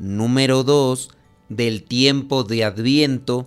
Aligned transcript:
número 0.00 0.64
2 0.64 1.10
del 1.50 1.84
tiempo 1.84 2.42
de 2.42 2.64
Adviento, 2.64 3.46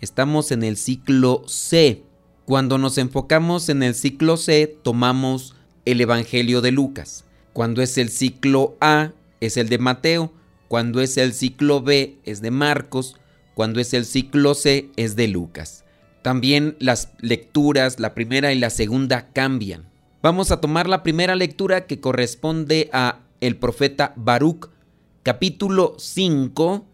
estamos 0.00 0.50
en 0.50 0.64
el 0.64 0.76
ciclo 0.76 1.44
C. 1.46 2.02
Cuando 2.44 2.76
nos 2.76 2.98
enfocamos 2.98 3.68
en 3.68 3.82
el 3.82 3.94
ciclo 3.94 4.36
C, 4.36 4.66
tomamos 4.82 5.54
el 5.84 6.00
Evangelio 6.00 6.60
de 6.60 6.72
Lucas. 6.72 7.24
Cuando 7.52 7.82
es 7.82 7.96
el 7.98 8.10
ciclo 8.10 8.76
A, 8.80 9.12
es 9.40 9.56
el 9.56 9.68
de 9.68 9.78
Mateo. 9.78 10.32
Cuando 10.68 11.00
es 11.00 11.16
el 11.16 11.32
ciclo 11.32 11.82
B, 11.82 12.18
es 12.24 12.42
de 12.42 12.50
Marcos. 12.50 13.16
Cuando 13.54 13.80
es 13.80 13.94
el 13.94 14.04
ciclo 14.04 14.54
C, 14.54 14.90
es 14.96 15.14
de 15.14 15.28
Lucas. 15.28 15.84
También 16.22 16.76
las 16.80 17.12
lecturas, 17.20 18.00
la 18.00 18.14
primera 18.14 18.52
y 18.52 18.58
la 18.58 18.70
segunda, 18.70 19.28
cambian. 19.32 19.88
Vamos 20.22 20.50
a 20.50 20.60
tomar 20.60 20.88
la 20.88 21.02
primera 21.02 21.36
lectura 21.36 21.86
que 21.86 22.00
corresponde 22.00 22.90
a 22.92 23.20
el 23.40 23.56
profeta 23.56 24.14
Baruch, 24.16 24.71
capítulo 25.22 25.94
5, 25.98 26.84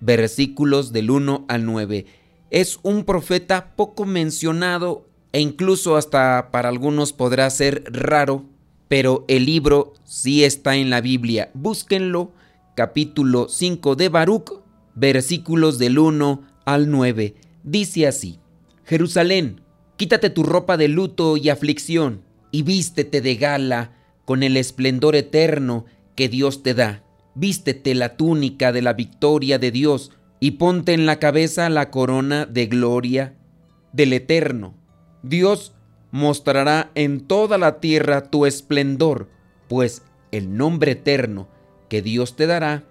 versículos 0.00 0.92
del 0.92 1.10
1 1.10 1.44
al 1.48 1.64
9. 1.64 2.06
Es 2.50 2.78
un 2.82 3.04
profeta 3.04 3.76
poco 3.76 4.04
mencionado 4.04 5.08
e 5.32 5.40
incluso 5.40 5.96
hasta 5.96 6.50
para 6.50 6.68
algunos 6.68 7.12
podrá 7.12 7.48
ser 7.50 7.84
raro, 7.86 8.44
pero 8.88 9.24
el 9.28 9.46
libro 9.46 9.94
sí 10.04 10.44
está 10.44 10.76
en 10.76 10.90
la 10.90 11.00
Biblia. 11.00 11.50
Búsquenlo, 11.54 12.32
capítulo 12.74 13.48
5 13.48 13.94
de 13.94 14.08
Baruch, 14.08 14.52
versículos 14.94 15.78
del 15.78 15.98
1 15.98 16.42
al 16.64 16.90
9. 16.90 17.34
Dice 17.62 18.06
así, 18.06 18.40
Jerusalén, 18.84 19.60
quítate 19.96 20.30
tu 20.30 20.42
ropa 20.42 20.76
de 20.76 20.88
luto 20.88 21.36
y 21.36 21.50
aflicción, 21.50 22.22
y 22.50 22.62
vístete 22.62 23.20
de 23.20 23.36
gala 23.36 23.92
con 24.24 24.42
el 24.42 24.56
esplendor 24.56 25.14
eterno 25.14 25.84
que 26.14 26.28
Dios 26.28 26.62
te 26.62 26.74
da 26.74 27.05
vístete 27.36 27.94
la 27.94 28.16
túnica 28.16 28.72
de 28.72 28.82
la 28.82 28.94
victoria 28.94 29.58
de 29.58 29.70
Dios 29.70 30.10
y 30.40 30.52
ponte 30.52 30.92
en 30.92 31.06
la 31.06 31.18
cabeza 31.18 31.68
la 31.68 31.90
corona 31.90 32.46
de 32.46 32.66
gloria 32.66 33.34
del 33.92 34.12
Eterno. 34.12 34.74
Dios 35.22 35.72
mostrará 36.10 36.90
en 36.94 37.20
toda 37.20 37.58
la 37.58 37.78
tierra 37.78 38.30
tu 38.30 38.46
esplendor, 38.46 39.28
pues 39.68 40.02
el 40.32 40.56
nombre 40.56 40.92
eterno 40.92 41.48
que 41.88 42.02
Dios 42.02 42.36
te 42.36 42.46
dará 42.46 42.84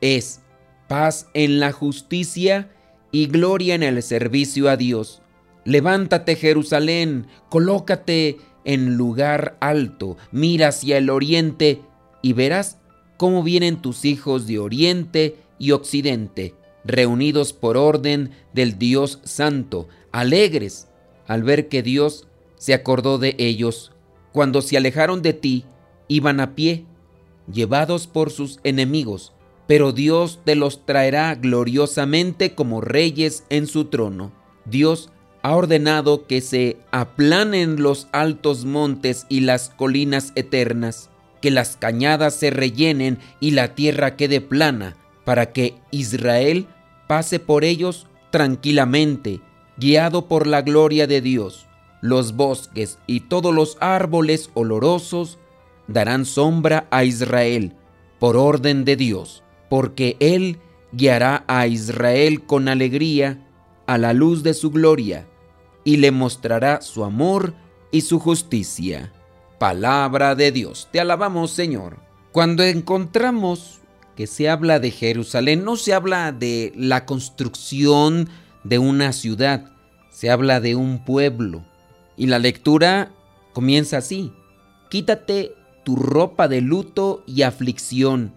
es 0.00 0.40
paz 0.88 1.28
en 1.32 1.60
la 1.60 1.72
justicia 1.72 2.70
y 3.12 3.26
gloria 3.26 3.74
en 3.74 3.82
el 3.82 4.02
servicio 4.02 4.68
a 4.68 4.76
Dios. 4.76 5.22
Levántate 5.64 6.34
Jerusalén, 6.34 7.28
colócate 7.48 8.38
en 8.64 8.96
lugar 8.96 9.56
alto, 9.60 10.16
mira 10.32 10.68
hacia 10.68 10.98
el 10.98 11.08
oriente 11.10 11.82
y 12.20 12.32
verás 12.32 12.78
cómo 13.16 13.42
vienen 13.42 13.80
tus 13.80 14.04
hijos 14.04 14.46
de 14.46 14.58
oriente 14.58 15.36
y 15.58 15.70
occidente, 15.70 16.54
reunidos 16.84 17.52
por 17.52 17.76
orden 17.76 18.30
del 18.52 18.78
Dios 18.78 19.20
Santo, 19.22 19.88
alegres 20.10 20.88
al 21.26 21.42
ver 21.42 21.68
que 21.68 21.82
Dios 21.82 22.26
se 22.56 22.74
acordó 22.74 23.18
de 23.18 23.36
ellos. 23.38 23.92
Cuando 24.32 24.62
se 24.62 24.76
alejaron 24.76 25.22
de 25.22 25.34
ti, 25.34 25.64
iban 26.08 26.40
a 26.40 26.54
pie, 26.54 26.84
llevados 27.52 28.06
por 28.06 28.30
sus 28.30 28.58
enemigos, 28.64 29.32
pero 29.66 29.92
Dios 29.92 30.40
te 30.44 30.56
los 30.56 30.84
traerá 30.84 31.34
gloriosamente 31.34 32.54
como 32.54 32.80
reyes 32.80 33.44
en 33.50 33.66
su 33.66 33.86
trono. 33.86 34.32
Dios 34.64 35.10
ha 35.42 35.54
ordenado 35.54 36.26
que 36.26 36.40
se 36.40 36.76
aplanen 36.90 37.82
los 37.82 38.08
altos 38.12 38.64
montes 38.64 39.26
y 39.28 39.40
las 39.40 39.70
colinas 39.70 40.32
eternas 40.34 41.11
que 41.42 41.50
las 41.50 41.76
cañadas 41.76 42.36
se 42.36 42.50
rellenen 42.50 43.18
y 43.40 43.50
la 43.50 43.74
tierra 43.74 44.16
quede 44.16 44.40
plana, 44.40 44.96
para 45.24 45.52
que 45.52 45.74
Israel 45.90 46.66
pase 47.06 47.38
por 47.38 47.64
ellos 47.64 48.06
tranquilamente, 48.30 49.40
guiado 49.76 50.28
por 50.28 50.46
la 50.46 50.62
gloria 50.62 51.06
de 51.06 51.20
Dios. 51.20 51.66
Los 52.00 52.34
bosques 52.34 52.98
y 53.06 53.20
todos 53.20 53.54
los 53.54 53.76
árboles 53.80 54.50
olorosos 54.54 55.38
darán 55.88 56.24
sombra 56.24 56.86
a 56.90 57.04
Israel 57.04 57.74
por 58.18 58.36
orden 58.36 58.84
de 58.84 58.96
Dios, 58.96 59.42
porque 59.68 60.16
Él 60.20 60.58
guiará 60.92 61.44
a 61.48 61.66
Israel 61.66 62.44
con 62.46 62.68
alegría 62.68 63.46
a 63.86 63.98
la 63.98 64.12
luz 64.12 64.42
de 64.42 64.54
su 64.54 64.70
gloria 64.70 65.26
y 65.84 65.96
le 65.96 66.12
mostrará 66.12 66.80
su 66.82 67.04
amor 67.04 67.54
y 67.90 68.02
su 68.02 68.20
justicia 68.20 69.12
palabra 69.62 70.34
de 70.34 70.50
Dios. 70.50 70.88
Te 70.90 70.98
alabamos, 70.98 71.52
Señor. 71.52 71.98
Cuando 72.32 72.64
encontramos 72.64 73.78
que 74.16 74.26
se 74.26 74.48
habla 74.48 74.80
de 74.80 74.90
Jerusalén, 74.90 75.62
no 75.62 75.76
se 75.76 75.94
habla 75.94 76.32
de 76.32 76.72
la 76.74 77.06
construcción 77.06 78.28
de 78.64 78.80
una 78.80 79.12
ciudad, 79.12 79.70
se 80.10 80.30
habla 80.30 80.58
de 80.58 80.74
un 80.74 81.04
pueblo. 81.04 81.64
Y 82.16 82.26
la 82.26 82.40
lectura 82.40 83.12
comienza 83.52 83.98
así. 83.98 84.32
Quítate 84.90 85.54
tu 85.84 85.94
ropa 85.94 86.48
de 86.48 86.60
luto 86.60 87.22
y 87.28 87.42
aflicción, 87.42 88.34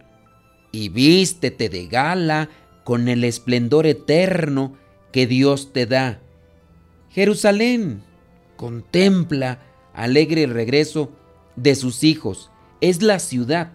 y 0.71 0.89
vístete 0.89 1.69
de 1.69 1.87
gala 1.87 2.49
con 2.83 3.07
el 3.07 3.23
esplendor 3.23 3.87
eterno 3.87 4.77
que 5.11 5.25
Dios 5.25 5.73
te 5.73 5.87
da. 5.87 6.19
Jerusalén, 7.09 8.03
contempla 8.57 9.57
alegre 9.95 10.45
regreso 10.47 11.11
de 11.55 11.75
sus 11.75 12.03
hijos. 12.03 12.51
Es 12.81 13.01
la 13.01 13.19
ciudad. 13.19 13.71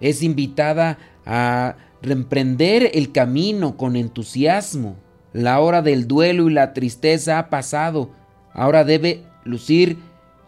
Es 0.00 0.22
invitada 0.22 0.98
a 1.26 1.76
reemprender 2.02 2.90
el 2.94 3.12
camino 3.12 3.76
con 3.76 3.96
entusiasmo. 3.96 4.96
La 5.32 5.60
hora 5.60 5.82
del 5.82 6.08
duelo 6.08 6.48
y 6.48 6.52
la 6.52 6.72
tristeza 6.72 7.38
ha 7.38 7.50
pasado. 7.50 8.10
Ahora 8.52 8.84
debe 8.84 9.24
lucir 9.44 9.98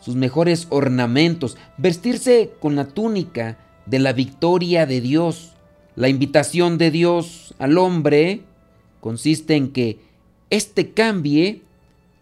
sus 0.01 0.17
mejores 0.17 0.67
ornamentos, 0.71 1.59
vestirse 1.77 2.53
con 2.59 2.75
la 2.75 2.87
túnica 2.87 3.59
de 3.87 3.99
la 3.99 4.13
victoria 4.13 4.87
de 4.87 5.01
Dios. 5.01 5.53
La 5.97 6.09
invitación 6.09 6.79
de 6.79 6.91
Dios 6.91 7.55
al 7.59 7.77
hombre 7.77 8.43
consiste 9.01 9.57
en 9.57 9.73
que 9.73 10.01
éste 10.49 10.93
cambie 10.93 11.63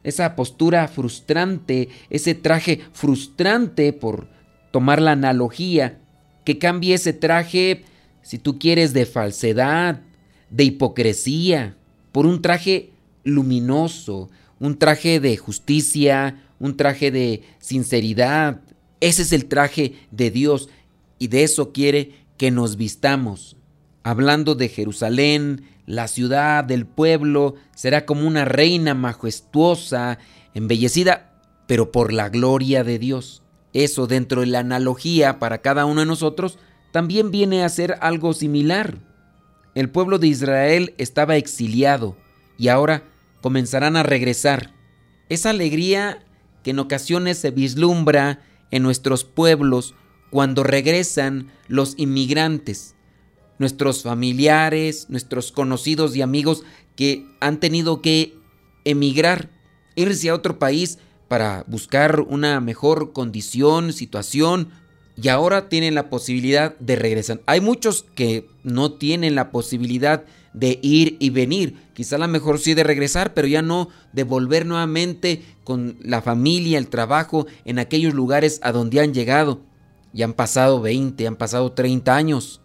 esa 0.04 0.36
postura 0.36 0.88
frustrante, 0.88 1.88
ese 2.10 2.34
traje 2.34 2.80
frustrante, 2.92 3.92
por 3.92 4.28
tomar 4.70 5.00
la 5.00 5.12
analogía, 5.12 5.98
que 6.44 6.58
cambie 6.58 6.94
ese 6.94 7.12
traje, 7.12 7.84
si 8.22 8.38
tú 8.38 8.58
quieres, 8.58 8.92
de 8.92 9.06
falsedad, 9.06 10.00
de 10.50 10.64
hipocresía, 10.64 11.76
por 12.12 12.26
un 12.26 12.42
traje 12.42 12.90
luminoso, 13.24 14.30
un 14.58 14.78
traje 14.78 15.20
de 15.20 15.36
justicia, 15.36 16.42
un 16.58 16.76
traje 16.76 17.10
de 17.10 17.42
sinceridad. 17.58 18.60
Ese 19.00 19.22
es 19.22 19.32
el 19.32 19.46
traje 19.46 19.94
de 20.10 20.30
Dios 20.30 20.68
y 21.18 21.28
de 21.28 21.44
eso 21.44 21.72
quiere 21.72 22.12
que 22.36 22.50
nos 22.50 22.76
vistamos. 22.76 23.56
Hablando 24.02 24.54
de 24.54 24.68
Jerusalén, 24.68 25.62
la 25.88 26.06
ciudad, 26.06 26.64
del 26.64 26.84
pueblo, 26.84 27.54
será 27.74 28.04
como 28.04 28.28
una 28.28 28.44
reina 28.44 28.92
majestuosa, 28.92 30.18
embellecida, 30.52 31.32
pero 31.66 31.90
por 31.92 32.12
la 32.12 32.28
gloria 32.28 32.84
de 32.84 32.98
Dios. 32.98 33.42
Eso 33.72 34.06
dentro 34.06 34.42
de 34.42 34.48
la 34.48 34.58
analogía 34.58 35.38
para 35.38 35.62
cada 35.62 35.86
uno 35.86 36.00
de 36.00 36.06
nosotros 36.06 36.58
también 36.92 37.30
viene 37.30 37.64
a 37.64 37.68
ser 37.70 37.96
algo 38.02 38.34
similar. 38.34 38.98
El 39.74 39.88
pueblo 39.88 40.18
de 40.18 40.26
Israel 40.26 40.94
estaba 40.98 41.36
exiliado 41.36 42.18
y 42.58 42.68
ahora 42.68 43.04
comenzarán 43.40 43.96
a 43.96 44.02
regresar. 44.02 44.74
Esa 45.30 45.50
alegría 45.50 46.22
que 46.64 46.72
en 46.72 46.80
ocasiones 46.80 47.38
se 47.38 47.50
vislumbra 47.50 48.42
en 48.70 48.82
nuestros 48.82 49.24
pueblos 49.24 49.94
cuando 50.28 50.64
regresan 50.64 51.50
los 51.66 51.94
inmigrantes 51.96 52.94
nuestros 53.58 54.02
familiares, 54.02 55.06
nuestros 55.08 55.52
conocidos 55.52 56.14
y 56.16 56.22
amigos 56.22 56.62
que 56.96 57.26
han 57.40 57.60
tenido 57.60 58.02
que 58.02 58.34
emigrar, 58.84 59.50
irse 59.94 60.28
a 60.28 60.34
otro 60.34 60.58
país 60.58 60.98
para 61.28 61.64
buscar 61.66 62.20
una 62.20 62.60
mejor 62.60 63.12
condición, 63.12 63.92
situación 63.92 64.70
y 65.20 65.28
ahora 65.28 65.68
tienen 65.68 65.94
la 65.94 66.10
posibilidad 66.10 66.76
de 66.78 66.96
regresar. 66.96 67.40
Hay 67.46 67.60
muchos 67.60 68.06
que 68.14 68.48
no 68.62 68.92
tienen 68.92 69.34
la 69.34 69.50
posibilidad 69.50 70.24
de 70.52 70.78
ir 70.82 71.16
y 71.18 71.30
venir. 71.30 71.76
Quizá 71.94 72.16
a 72.16 72.20
lo 72.20 72.28
mejor 72.28 72.58
sí 72.58 72.74
de 72.74 72.84
regresar, 72.84 73.34
pero 73.34 73.48
ya 73.48 73.62
no 73.62 73.88
de 74.12 74.22
volver 74.22 74.64
nuevamente 74.64 75.42
con 75.64 75.98
la 76.00 76.22
familia, 76.22 76.78
el 76.78 76.88
trabajo, 76.88 77.46
en 77.64 77.78
aquellos 77.78 78.14
lugares 78.14 78.60
a 78.62 78.72
donde 78.72 79.00
han 79.00 79.12
llegado. 79.12 79.60
Ya 80.12 80.24
han 80.24 80.32
pasado 80.32 80.80
20, 80.80 81.26
han 81.26 81.36
pasado 81.36 81.72
30 81.72 82.14
años. 82.14 82.60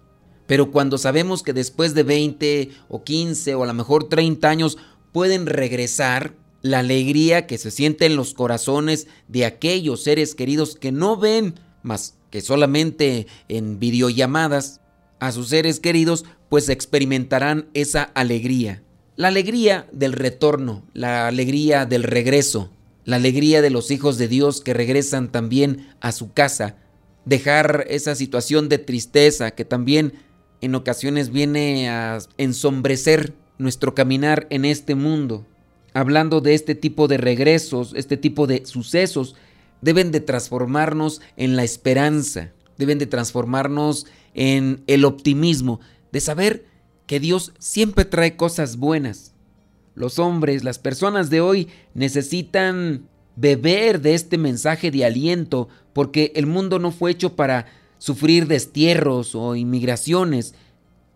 Pero 0.48 0.72
cuando 0.72 0.98
sabemos 0.98 1.44
que 1.44 1.54
después 1.54 1.94
de 1.94 2.04
20 2.04 2.69
o 2.90 3.04
15 3.04 3.56
o 3.56 3.63
a 3.63 3.68
lo 3.68 3.74
mejor 3.74 4.10
30 4.10 4.50
años 4.50 4.78
pueden 5.12 5.45
regresar, 5.45 6.36
la 6.62 6.80
alegría 6.80 7.45
que 7.45 7.57
se 7.57 7.72
siente 7.72 8.06
en 8.06 8.16
los 8.16 8.34
corazones 8.34 9.07
de 9.28 9.45
aquellos 9.45 10.04
seres 10.04 10.34
queridos 10.34 10.75
que 10.75 10.92
no 10.92 11.18
ven 11.18 11.56
más 11.84 12.16
que 12.31 12.42
solamente 12.42 13.28
en 13.48 13.78
videollamadas 13.78 14.81
a 15.19 15.31
sus 15.31 15.50
seres 15.50 15.80
queridos, 15.80 16.25
pues 16.50 16.68
experimentarán 16.68 17.69
esa 17.75 18.01
alegría. 18.01 18.81
La 19.16 19.28
alegría 19.28 19.88
del 19.92 20.13
retorno, 20.13 20.84
la 20.94 21.28
alegría 21.28 21.86
del 21.86 22.01
regreso, 22.01 22.72
la 23.06 23.18
alegría 23.18 23.62
de 23.62 23.69
los 23.69 23.92
hijos 23.92 24.18
de 24.18 24.28
Dios 24.28 24.62
que 24.62 24.74
regresan 24.74 25.31
también 25.31 25.94
a 26.01 26.12
su 26.12 26.34
casa, 26.34 26.78
dejar 27.25 27.86
esa 27.90 28.16
situación 28.16 28.68
de 28.68 28.80
tristeza 28.80 29.51
que 29.51 29.66
también 29.66 30.13
en 30.63 30.75
ocasiones 30.75 31.30
viene 31.30 31.89
a 31.89 32.19
ensombrecer 32.38 33.33
nuestro 33.57 33.94
caminar 33.94 34.48
en 34.50 34.63
este 34.63 34.95
mundo. 34.95 35.45
Hablando 35.94 36.39
de 36.39 36.54
este 36.54 36.74
tipo 36.74 37.10
de 37.10 37.18
regresos, 37.18 37.94
este 37.98 38.15
tipo 38.15 38.48
de 38.48 38.65
sucesos, 38.65 39.36
deben 39.81 40.13
de 40.13 40.21
transformarnos 40.21 41.21
en 41.36 41.57
la 41.57 41.65
esperanza, 41.65 42.54
deben 42.77 42.98
de 42.98 43.07
transformarnos 43.07 44.07
en 44.33 44.83
el 44.88 45.04
optimismo, 45.04 45.81
de 46.13 46.21
saber 46.21 46.66
que 47.07 47.19
Dios 47.19 47.51
siempre 47.59 48.06
trae 48.06 48.38
cosas 48.38 48.77
buenas. 48.77 49.33
Los 49.95 50.18
hombres, 50.18 50.63
las 50.63 50.80
personas 50.80 51.30
de 51.30 51.42
hoy 51.42 51.68
necesitan 51.94 53.09
beber 53.36 54.00
de 54.00 54.13
este 54.13 54.38
mensaje 54.38 54.92
de 54.92 55.04
aliento 55.04 55.68
porque 55.92 56.31
el 56.36 56.45
mundo 56.45 56.80
no 56.80 56.92
fue 56.92 57.12
hecho 57.12 57.36
para 57.36 57.66
sufrir 58.04 58.48
destierros 58.48 59.34
o 59.34 59.56
inmigraciones, 59.56 60.56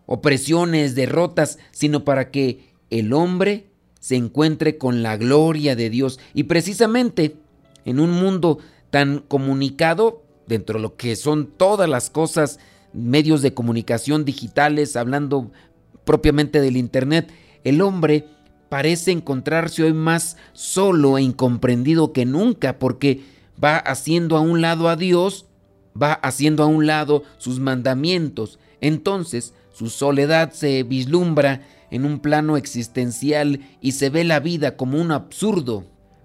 opresiones, 0.06 0.94
derrotas, 0.94 1.58
sino 1.70 2.02
para 2.02 2.30
que 2.30 2.72
el 2.88 3.12
hombre 3.12 3.66
se 4.00 4.16
encuentre 4.16 4.78
con 4.78 5.02
la 5.02 5.18
gloria 5.18 5.76
de 5.76 5.90
Dios. 5.90 6.18
Y 6.32 6.44
precisamente 6.44 7.36
en 7.84 8.00
un 8.00 8.12
mundo 8.12 8.56
tan 8.88 9.18
comunicado, 9.18 10.22
dentro 10.46 10.78
de 10.78 10.82
lo 10.82 10.96
que 10.96 11.14
son 11.14 11.48
todas 11.58 11.90
las 11.90 12.08
cosas, 12.08 12.58
medios 12.94 13.42
de 13.42 13.52
comunicación 13.52 14.24
digitales, 14.24 14.96
hablando 14.96 15.50
propiamente 16.06 16.62
del 16.62 16.78
Internet, 16.78 17.30
el 17.64 17.82
hombre 17.82 18.24
parece 18.70 19.12
encontrarse 19.12 19.82
hoy 19.82 19.92
más 19.92 20.38
solo 20.54 21.18
e 21.18 21.22
incomprendido 21.22 22.14
que 22.14 22.24
nunca 22.24 22.78
porque 22.78 23.20
va 23.62 23.76
haciendo 23.76 24.38
a 24.38 24.40
un 24.40 24.62
lado 24.62 24.88
a 24.88 24.96
Dios, 24.96 25.47
va 26.00 26.12
haciendo 26.14 26.62
a 26.62 26.66
un 26.66 26.86
lado 26.86 27.22
sus 27.38 27.60
mandamientos. 27.60 28.58
Entonces 28.80 29.54
su 29.72 29.90
soledad 29.90 30.52
se 30.52 30.82
vislumbra 30.82 31.62
en 31.90 32.04
un 32.04 32.20
plano 32.20 32.56
existencial 32.56 33.60
y 33.80 33.92
se 33.92 34.10
ve 34.10 34.24
la 34.24 34.40
vida 34.40 34.76
como 34.76 35.00
un 35.00 35.12
absurdo. 35.12 35.84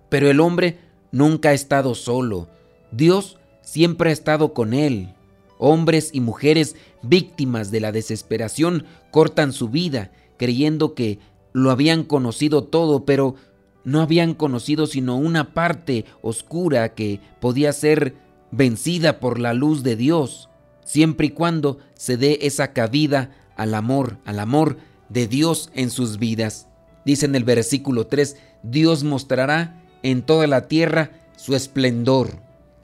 Pero 0.09 0.29
el 0.29 0.39
hombre 0.39 0.79
nunca 1.11 1.49
ha 1.49 1.53
estado 1.53 1.95
solo. 1.95 2.47
Dios 2.91 3.37
siempre 3.61 4.09
ha 4.09 4.13
estado 4.13 4.53
con 4.53 4.73
él. 4.73 5.13
Hombres 5.57 6.09
y 6.13 6.19
mujeres 6.19 6.75
víctimas 7.01 7.71
de 7.71 7.79
la 7.79 7.91
desesperación 7.91 8.85
cortan 9.11 9.53
su 9.53 9.69
vida 9.69 10.11
creyendo 10.37 10.93
que 10.93 11.19
lo 11.53 11.71
habían 11.71 12.03
conocido 12.03 12.63
todo, 12.63 13.05
pero 13.05 13.35
no 13.83 14.01
habían 14.01 14.33
conocido 14.33 14.87
sino 14.87 15.17
una 15.17 15.53
parte 15.53 16.05
oscura 16.21 16.93
que 16.93 17.19
podía 17.39 17.71
ser 17.73 18.15
vencida 18.53 19.19
por 19.19 19.39
la 19.39 19.53
luz 19.53 19.83
de 19.83 19.95
Dios, 19.95 20.50
siempre 20.85 21.27
y 21.27 21.29
cuando 21.31 21.79
se 21.95 22.17
dé 22.17 22.39
esa 22.44 22.71
cabida 22.71 23.31
al 23.55 23.73
amor, 23.73 24.17
al 24.25 24.39
amor 24.39 24.77
de 25.09 25.27
Dios 25.27 25.71
en 25.73 25.89
sus 25.89 26.19
vidas. 26.19 26.67
Dice 27.03 27.25
en 27.25 27.35
el 27.35 27.44
versículo 27.44 28.07
3, 28.07 28.38
Dios 28.61 29.03
mostrará 29.03 29.81
en 30.03 30.21
toda 30.21 30.47
la 30.47 30.67
tierra 30.67 31.11
su 31.35 31.55
esplendor. 31.55 32.39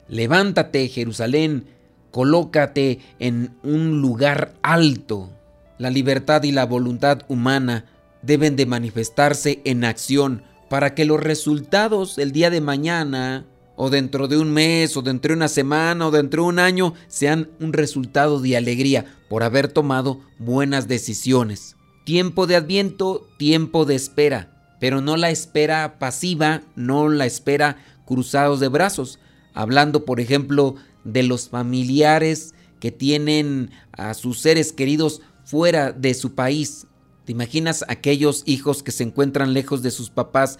Levántate, 0.08 0.88
Jerusalén, 0.88 1.66
colócate 2.10 2.98
en 3.20 3.54
un 3.62 4.02
lugar 4.02 4.54
alto. 4.62 5.30
La 5.78 5.90
libertad 5.90 6.42
y 6.42 6.50
la 6.50 6.66
voluntad 6.66 7.22
humana 7.28 7.84
deben 8.22 8.56
de 8.56 8.66
manifestarse 8.66 9.60
en 9.64 9.84
acción 9.84 10.42
para 10.68 10.94
que 10.94 11.04
los 11.04 11.20
resultados 11.20 12.18
el 12.18 12.32
día 12.32 12.50
de 12.50 12.60
mañana 12.60 13.46
o 13.82 13.88
dentro 13.88 14.28
de 14.28 14.36
un 14.36 14.52
mes 14.52 14.94
o 14.98 15.00
dentro 15.00 15.30
de 15.30 15.36
una 15.36 15.48
semana 15.48 16.06
o 16.06 16.10
dentro 16.10 16.42
de 16.42 16.48
un 16.50 16.58
año 16.58 16.92
sean 17.08 17.48
un 17.60 17.72
resultado 17.72 18.38
de 18.38 18.54
alegría 18.54 19.06
por 19.30 19.42
haber 19.42 19.68
tomado 19.68 20.20
buenas 20.38 20.86
decisiones. 20.86 21.76
Tiempo 22.04 22.46
de 22.46 22.56
adviento, 22.56 23.26
tiempo 23.38 23.86
de 23.86 23.94
espera, 23.94 24.76
pero 24.80 25.00
no 25.00 25.16
la 25.16 25.30
espera 25.30 25.98
pasiva, 25.98 26.60
no 26.76 27.08
la 27.08 27.24
espera 27.24 27.78
cruzados 28.04 28.60
de 28.60 28.68
brazos, 28.68 29.18
hablando 29.54 30.04
por 30.04 30.20
ejemplo 30.20 30.74
de 31.04 31.22
los 31.22 31.48
familiares 31.48 32.54
que 32.80 32.92
tienen 32.92 33.70
a 33.92 34.12
sus 34.12 34.40
seres 34.40 34.74
queridos 34.74 35.22
fuera 35.42 35.90
de 35.90 36.12
su 36.12 36.34
país. 36.34 36.86
¿Te 37.24 37.32
imaginas 37.32 37.86
aquellos 37.88 38.42
hijos 38.44 38.82
que 38.82 38.92
se 38.92 39.04
encuentran 39.04 39.54
lejos 39.54 39.80
de 39.80 39.90
sus 39.90 40.10
papás 40.10 40.58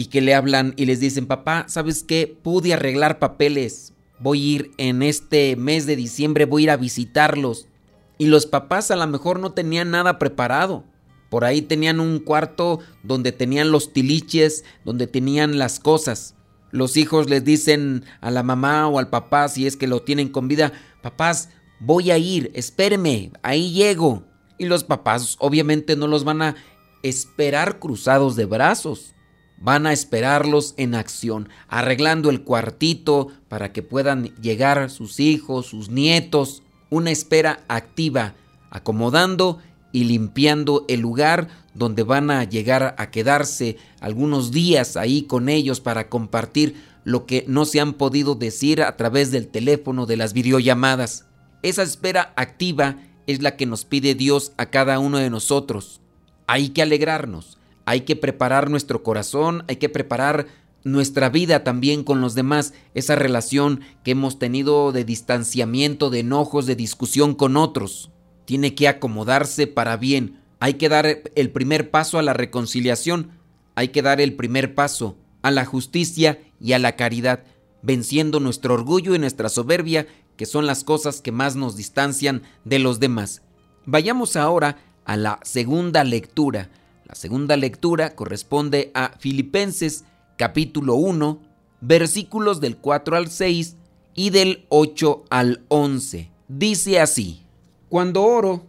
y 0.00 0.06
que 0.06 0.22
le 0.22 0.34
hablan 0.34 0.72
y 0.78 0.86
les 0.86 0.98
dicen, 0.98 1.26
papá, 1.26 1.66
¿sabes 1.68 2.02
qué? 2.02 2.34
Pude 2.42 2.72
arreglar 2.72 3.18
papeles. 3.18 3.92
Voy 4.18 4.40
a 4.40 4.54
ir 4.54 4.70
en 4.78 5.02
este 5.02 5.56
mes 5.56 5.84
de 5.84 5.94
diciembre, 5.94 6.46
voy 6.46 6.62
a 6.62 6.64
ir 6.64 6.70
a 6.70 6.78
visitarlos. 6.78 7.68
Y 8.16 8.28
los 8.28 8.46
papás 8.46 8.90
a 8.90 8.96
lo 8.96 9.06
mejor 9.06 9.40
no 9.40 9.52
tenían 9.52 9.90
nada 9.90 10.18
preparado. 10.18 10.84
Por 11.28 11.44
ahí 11.44 11.60
tenían 11.60 12.00
un 12.00 12.18
cuarto 12.18 12.80
donde 13.02 13.30
tenían 13.30 13.72
los 13.72 13.92
tiliches, 13.92 14.64
donde 14.86 15.06
tenían 15.06 15.58
las 15.58 15.78
cosas. 15.78 16.34
Los 16.70 16.96
hijos 16.96 17.28
les 17.28 17.44
dicen 17.44 18.06
a 18.22 18.30
la 18.30 18.42
mamá 18.42 18.88
o 18.88 18.98
al 18.98 19.10
papá, 19.10 19.50
si 19.50 19.66
es 19.66 19.76
que 19.76 19.86
lo 19.86 20.00
tienen 20.00 20.30
con 20.30 20.48
vida, 20.48 20.72
papás, 21.02 21.50
voy 21.78 22.10
a 22.10 22.16
ir, 22.16 22.50
espéreme, 22.54 23.32
ahí 23.42 23.74
llego. 23.74 24.22
Y 24.56 24.64
los 24.64 24.82
papás 24.82 25.36
obviamente 25.40 25.94
no 25.94 26.06
los 26.06 26.24
van 26.24 26.40
a 26.40 26.56
esperar 27.02 27.78
cruzados 27.78 28.34
de 28.34 28.46
brazos. 28.46 29.14
Van 29.60 29.86
a 29.86 29.92
esperarlos 29.92 30.74
en 30.78 30.94
acción, 30.94 31.50
arreglando 31.68 32.30
el 32.30 32.42
cuartito 32.42 33.28
para 33.48 33.72
que 33.72 33.82
puedan 33.82 34.34
llegar 34.36 34.90
sus 34.90 35.20
hijos, 35.20 35.66
sus 35.66 35.90
nietos. 35.90 36.62
Una 36.88 37.10
espera 37.10 37.60
activa, 37.68 38.34
acomodando 38.70 39.58
y 39.92 40.04
limpiando 40.04 40.84
el 40.88 41.00
lugar 41.00 41.48
donde 41.74 42.02
van 42.02 42.30
a 42.30 42.44
llegar 42.44 42.94
a 42.98 43.10
quedarse 43.10 43.76
algunos 44.00 44.50
días 44.50 44.96
ahí 44.96 45.22
con 45.22 45.48
ellos 45.48 45.80
para 45.80 46.08
compartir 46.08 46.74
lo 47.04 47.26
que 47.26 47.44
no 47.46 47.64
se 47.64 47.80
han 47.80 47.94
podido 47.94 48.34
decir 48.34 48.82
a 48.82 48.96
través 48.96 49.30
del 49.30 49.48
teléfono, 49.48 50.06
de 50.06 50.16
las 50.16 50.32
videollamadas. 50.32 51.26
Esa 51.62 51.82
espera 51.82 52.32
activa 52.36 52.96
es 53.26 53.42
la 53.42 53.56
que 53.56 53.66
nos 53.66 53.84
pide 53.84 54.14
Dios 54.14 54.52
a 54.56 54.66
cada 54.66 54.98
uno 54.98 55.18
de 55.18 55.30
nosotros. 55.30 56.00
Hay 56.46 56.70
que 56.70 56.82
alegrarnos, 56.82 57.58
hay 57.84 58.02
que 58.02 58.16
preparar 58.16 58.70
nuestro 58.70 59.02
corazón, 59.02 59.64
hay 59.68 59.76
que 59.76 59.88
preparar 59.88 60.46
nuestra 60.84 61.28
vida 61.28 61.64
también 61.64 62.04
con 62.04 62.20
los 62.20 62.34
demás, 62.34 62.72
esa 62.94 63.14
relación 63.14 63.80
que 64.04 64.12
hemos 64.12 64.38
tenido 64.38 64.92
de 64.92 65.04
distanciamiento, 65.04 66.10
de 66.10 66.20
enojos, 66.20 66.66
de 66.66 66.76
discusión 66.76 67.34
con 67.34 67.56
otros 67.56 68.10
tiene 68.50 68.74
que 68.74 68.88
acomodarse 68.88 69.68
para 69.68 69.96
bien. 69.96 70.40
Hay 70.58 70.74
que 70.74 70.88
dar 70.88 71.06
el 71.36 71.50
primer 71.50 71.92
paso 71.92 72.18
a 72.18 72.22
la 72.22 72.32
reconciliación. 72.32 73.38
Hay 73.76 73.90
que 73.90 74.02
dar 74.02 74.20
el 74.20 74.34
primer 74.34 74.74
paso 74.74 75.16
a 75.42 75.52
la 75.52 75.64
justicia 75.64 76.40
y 76.60 76.72
a 76.72 76.80
la 76.80 76.96
caridad, 76.96 77.44
venciendo 77.80 78.40
nuestro 78.40 78.74
orgullo 78.74 79.14
y 79.14 79.20
nuestra 79.20 79.50
soberbia, 79.50 80.08
que 80.36 80.46
son 80.46 80.66
las 80.66 80.82
cosas 80.82 81.20
que 81.20 81.30
más 81.30 81.54
nos 81.54 81.76
distancian 81.76 82.42
de 82.64 82.80
los 82.80 82.98
demás. 82.98 83.42
Vayamos 83.86 84.34
ahora 84.34 84.78
a 85.04 85.16
la 85.16 85.38
segunda 85.44 86.02
lectura. 86.02 86.70
La 87.10 87.16
segunda 87.16 87.56
lectura 87.56 88.14
corresponde 88.14 88.92
a 88.94 89.16
Filipenses 89.18 90.04
capítulo 90.36 90.94
1, 90.94 91.40
versículos 91.80 92.60
del 92.60 92.76
4 92.76 93.16
al 93.16 93.28
6 93.28 93.74
y 94.14 94.30
del 94.30 94.64
8 94.68 95.24
al 95.28 95.64
11. 95.66 96.30
Dice 96.46 97.00
así. 97.00 97.42
Cuando 97.88 98.22
oro, 98.22 98.64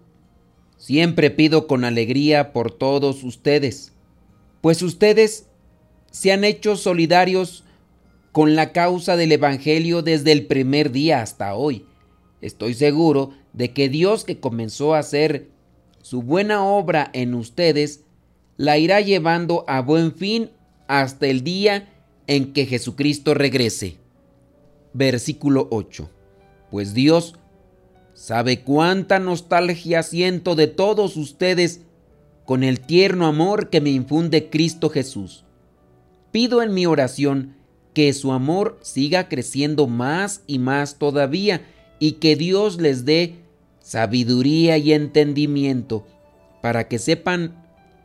siempre 0.78 1.30
pido 1.30 1.68
con 1.68 1.86
alegría 1.86 2.52
por 2.52 2.72
todos 2.72 3.24
ustedes, 3.24 3.94
pues 4.62 4.82
ustedes 4.82 5.46
se 6.10 6.32
han 6.32 6.44
hecho 6.44 6.78
solidarios 6.78 7.64
con 8.32 8.56
la 8.56 8.72
causa 8.72 9.18
del 9.18 9.34
Evangelio 9.34 10.02
desde 10.02 10.32
el 10.32 10.48
primer 10.48 10.92
día 10.92 11.22
hasta 11.22 11.54
hoy, 11.54 11.86
estoy 12.42 12.74
seguro 12.74 13.34
de 13.54 13.72
que 13.72 13.88
Dios 13.88 14.24
que 14.24 14.40
comenzó 14.40 14.96
a 14.96 15.00
hacer 15.00 15.52
su 16.02 16.24
buena 16.24 16.66
obra 16.66 17.12
en 17.14 17.36
ustedes, 17.36 18.04
la 18.62 18.78
irá 18.78 19.02
llevando 19.02 19.66
a 19.68 19.82
buen 19.82 20.14
fin 20.14 20.52
hasta 20.88 21.26
el 21.26 21.44
día 21.44 21.90
en 22.28 22.54
que 22.54 22.68
Jesucristo 22.68 23.34
regrese. 23.34 23.98
Versículo 24.94 25.68
8. 25.72 26.08
Pues 26.70 26.94
Dios 26.94 27.34
sabe 28.14 28.62
cuánta 28.62 29.18
nostalgia 29.18 30.04
siento 30.04 30.54
de 30.54 30.68
todos 30.68 31.18
ustedes 31.18 31.82
con 32.46 32.64
el 32.64 32.82
tierno 32.82 33.26
amor 33.26 33.72
que 33.72 33.82
me 33.82 33.90
infunde 33.90 34.52
Cristo 34.52 34.92
Jesús. 34.92 35.44
Pido 36.32 36.62
en 36.62 36.72
mi 36.72 36.86
oración 36.86 37.56
que 37.96 38.14
su 38.14 38.32
amor 38.32 38.78
siga 38.84 39.28
creciendo 39.28 39.88
más 39.88 40.44
y 40.46 40.60
más 40.60 41.00
todavía 41.00 41.66
y 41.98 42.14
que 42.14 42.36
Dios 42.36 42.80
les 42.80 43.06
dé 43.06 43.38
sabiduría 43.80 44.78
y 44.78 44.94
entendimiento 44.94 46.06
para 46.62 46.88
que 46.88 47.00
sepan 47.00 47.58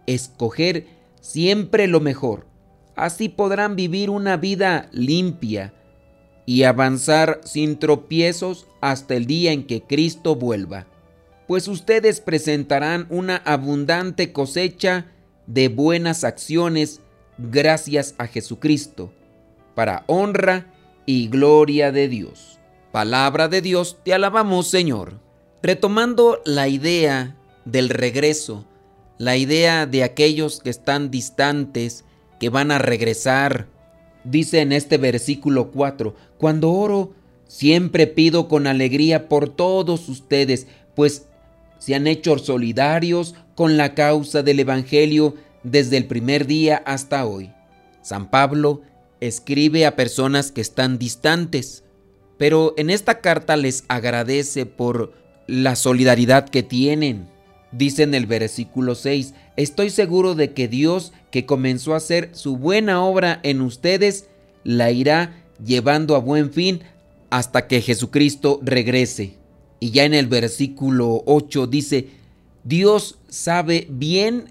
escoger 0.07 0.87
siempre 1.21 1.87
lo 1.87 2.01
mejor. 2.01 2.47
Así 2.95 3.29
podrán 3.29 3.77
vivir 3.77 4.11
una 4.11 4.37
vida 4.37 4.89
limpia 4.93 5.75
y 6.47 6.63
avanzar 6.63 7.41
sin 7.45 7.79
tropiezos 7.79 8.67
hasta 8.81 9.15
el 9.15 9.27
día 9.27 9.53
en 9.53 9.67
que 9.67 9.83
Cristo 9.83 10.37
vuelva. 10.37 10.87
Pues 11.47 11.69
ustedes 11.69 12.21
presentarán 12.21 13.07
una 13.11 13.37
abundante 13.37 14.33
cosecha 14.33 15.07
de 15.47 15.69
buenas 15.69 16.25
acciones 16.25 17.01
gracias 17.39 18.15
a 18.19 18.27
Jesucristo, 18.27 19.13
para 19.75 20.05
honra 20.07 20.73
y 21.05 21.29
gloria 21.29 21.93
de 21.93 22.09
Dios. 22.09 22.59
Palabra 22.93 23.49
de 23.49 23.61
Dios, 23.61 23.99
te 24.05 24.15
alabamos 24.15 24.69
Señor. 24.69 25.21
Retomando 25.63 26.41
la 26.45 26.69
idea 26.69 27.37
del 27.65 27.89
regreso, 27.89 28.65
la 29.18 29.37
idea 29.37 29.87
de 29.87 30.02
aquellos 30.02 30.61
que 30.61 30.70
están 30.70 31.11
distantes, 31.11 32.04
que 32.38 32.49
van 32.49 32.70
a 32.70 32.78
regresar, 32.78 33.68
dice 34.25 34.61
en 34.61 34.73
este 34.73 34.99
versículo 34.99 35.70
4, 35.70 36.14
cuando 36.38 36.73
oro, 36.73 37.12
siempre 37.46 38.06
pido 38.06 38.49
con 38.49 38.66
alegría 38.66 39.28
por 39.28 39.49
todos 39.49 40.08
ustedes, 40.08 40.66
pues 40.94 41.26
se 41.78 41.94
han 41.94 42.06
hecho 42.06 42.37
solidarios 42.38 43.35
con 43.54 43.76
la 43.76 43.94
causa 43.94 44.42
del 44.42 44.61
Evangelio 44.61 45.35
desde 45.62 45.96
el 45.96 46.06
primer 46.06 46.46
día 46.46 46.82
hasta 46.85 47.26
hoy. 47.26 47.52
San 48.02 48.30
Pablo 48.30 48.82
escribe 49.20 49.87
a 49.87 49.96
personas 49.96 50.52
que 50.52 50.61
están 50.61 50.99
distantes, 50.99 51.85
pero 52.38 52.75
en 52.76 52.90
esta 52.90 53.20
carta 53.20 53.56
les 53.56 53.85
agradece 53.88 54.66
por 54.66 55.12
la 55.46 55.76
solidaridad 55.76 56.49
que 56.49 56.62
tienen. 56.62 57.28
Dice 57.73 58.04
en 58.04 58.14
el 58.14 58.26
versículo 58.26 58.94
6, 58.94 59.35
estoy 59.56 59.90
seguro 59.90 60.35
de 60.35 60.52
que 60.52 60.68
Dios 60.68 61.12
que 61.30 61.46
comenzó 61.46 61.94
a 61.94 61.99
hacer 61.99 62.30
su 62.32 62.56
buena 62.56 63.02
obra 63.02 63.40
en 63.42 63.61
ustedes, 63.61 64.28
la 64.64 64.90
irá 64.90 65.44
llevando 65.64 66.14
a 66.14 66.20
buen 66.20 66.52
fin 66.52 66.80
hasta 67.30 67.66
que 67.66 67.80
Jesucristo 67.80 68.61
regrese. 68.62 69.35
Y 69.80 69.90
ya 69.90 70.04
en 70.04 70.14
el 70.14 70.26
versículo 70.26 71.23
8 71.26 71.66
dice, 71.66 72.08
Dios 72.64 73.18
sabe 73.28 73.87
bien 73.90 74.46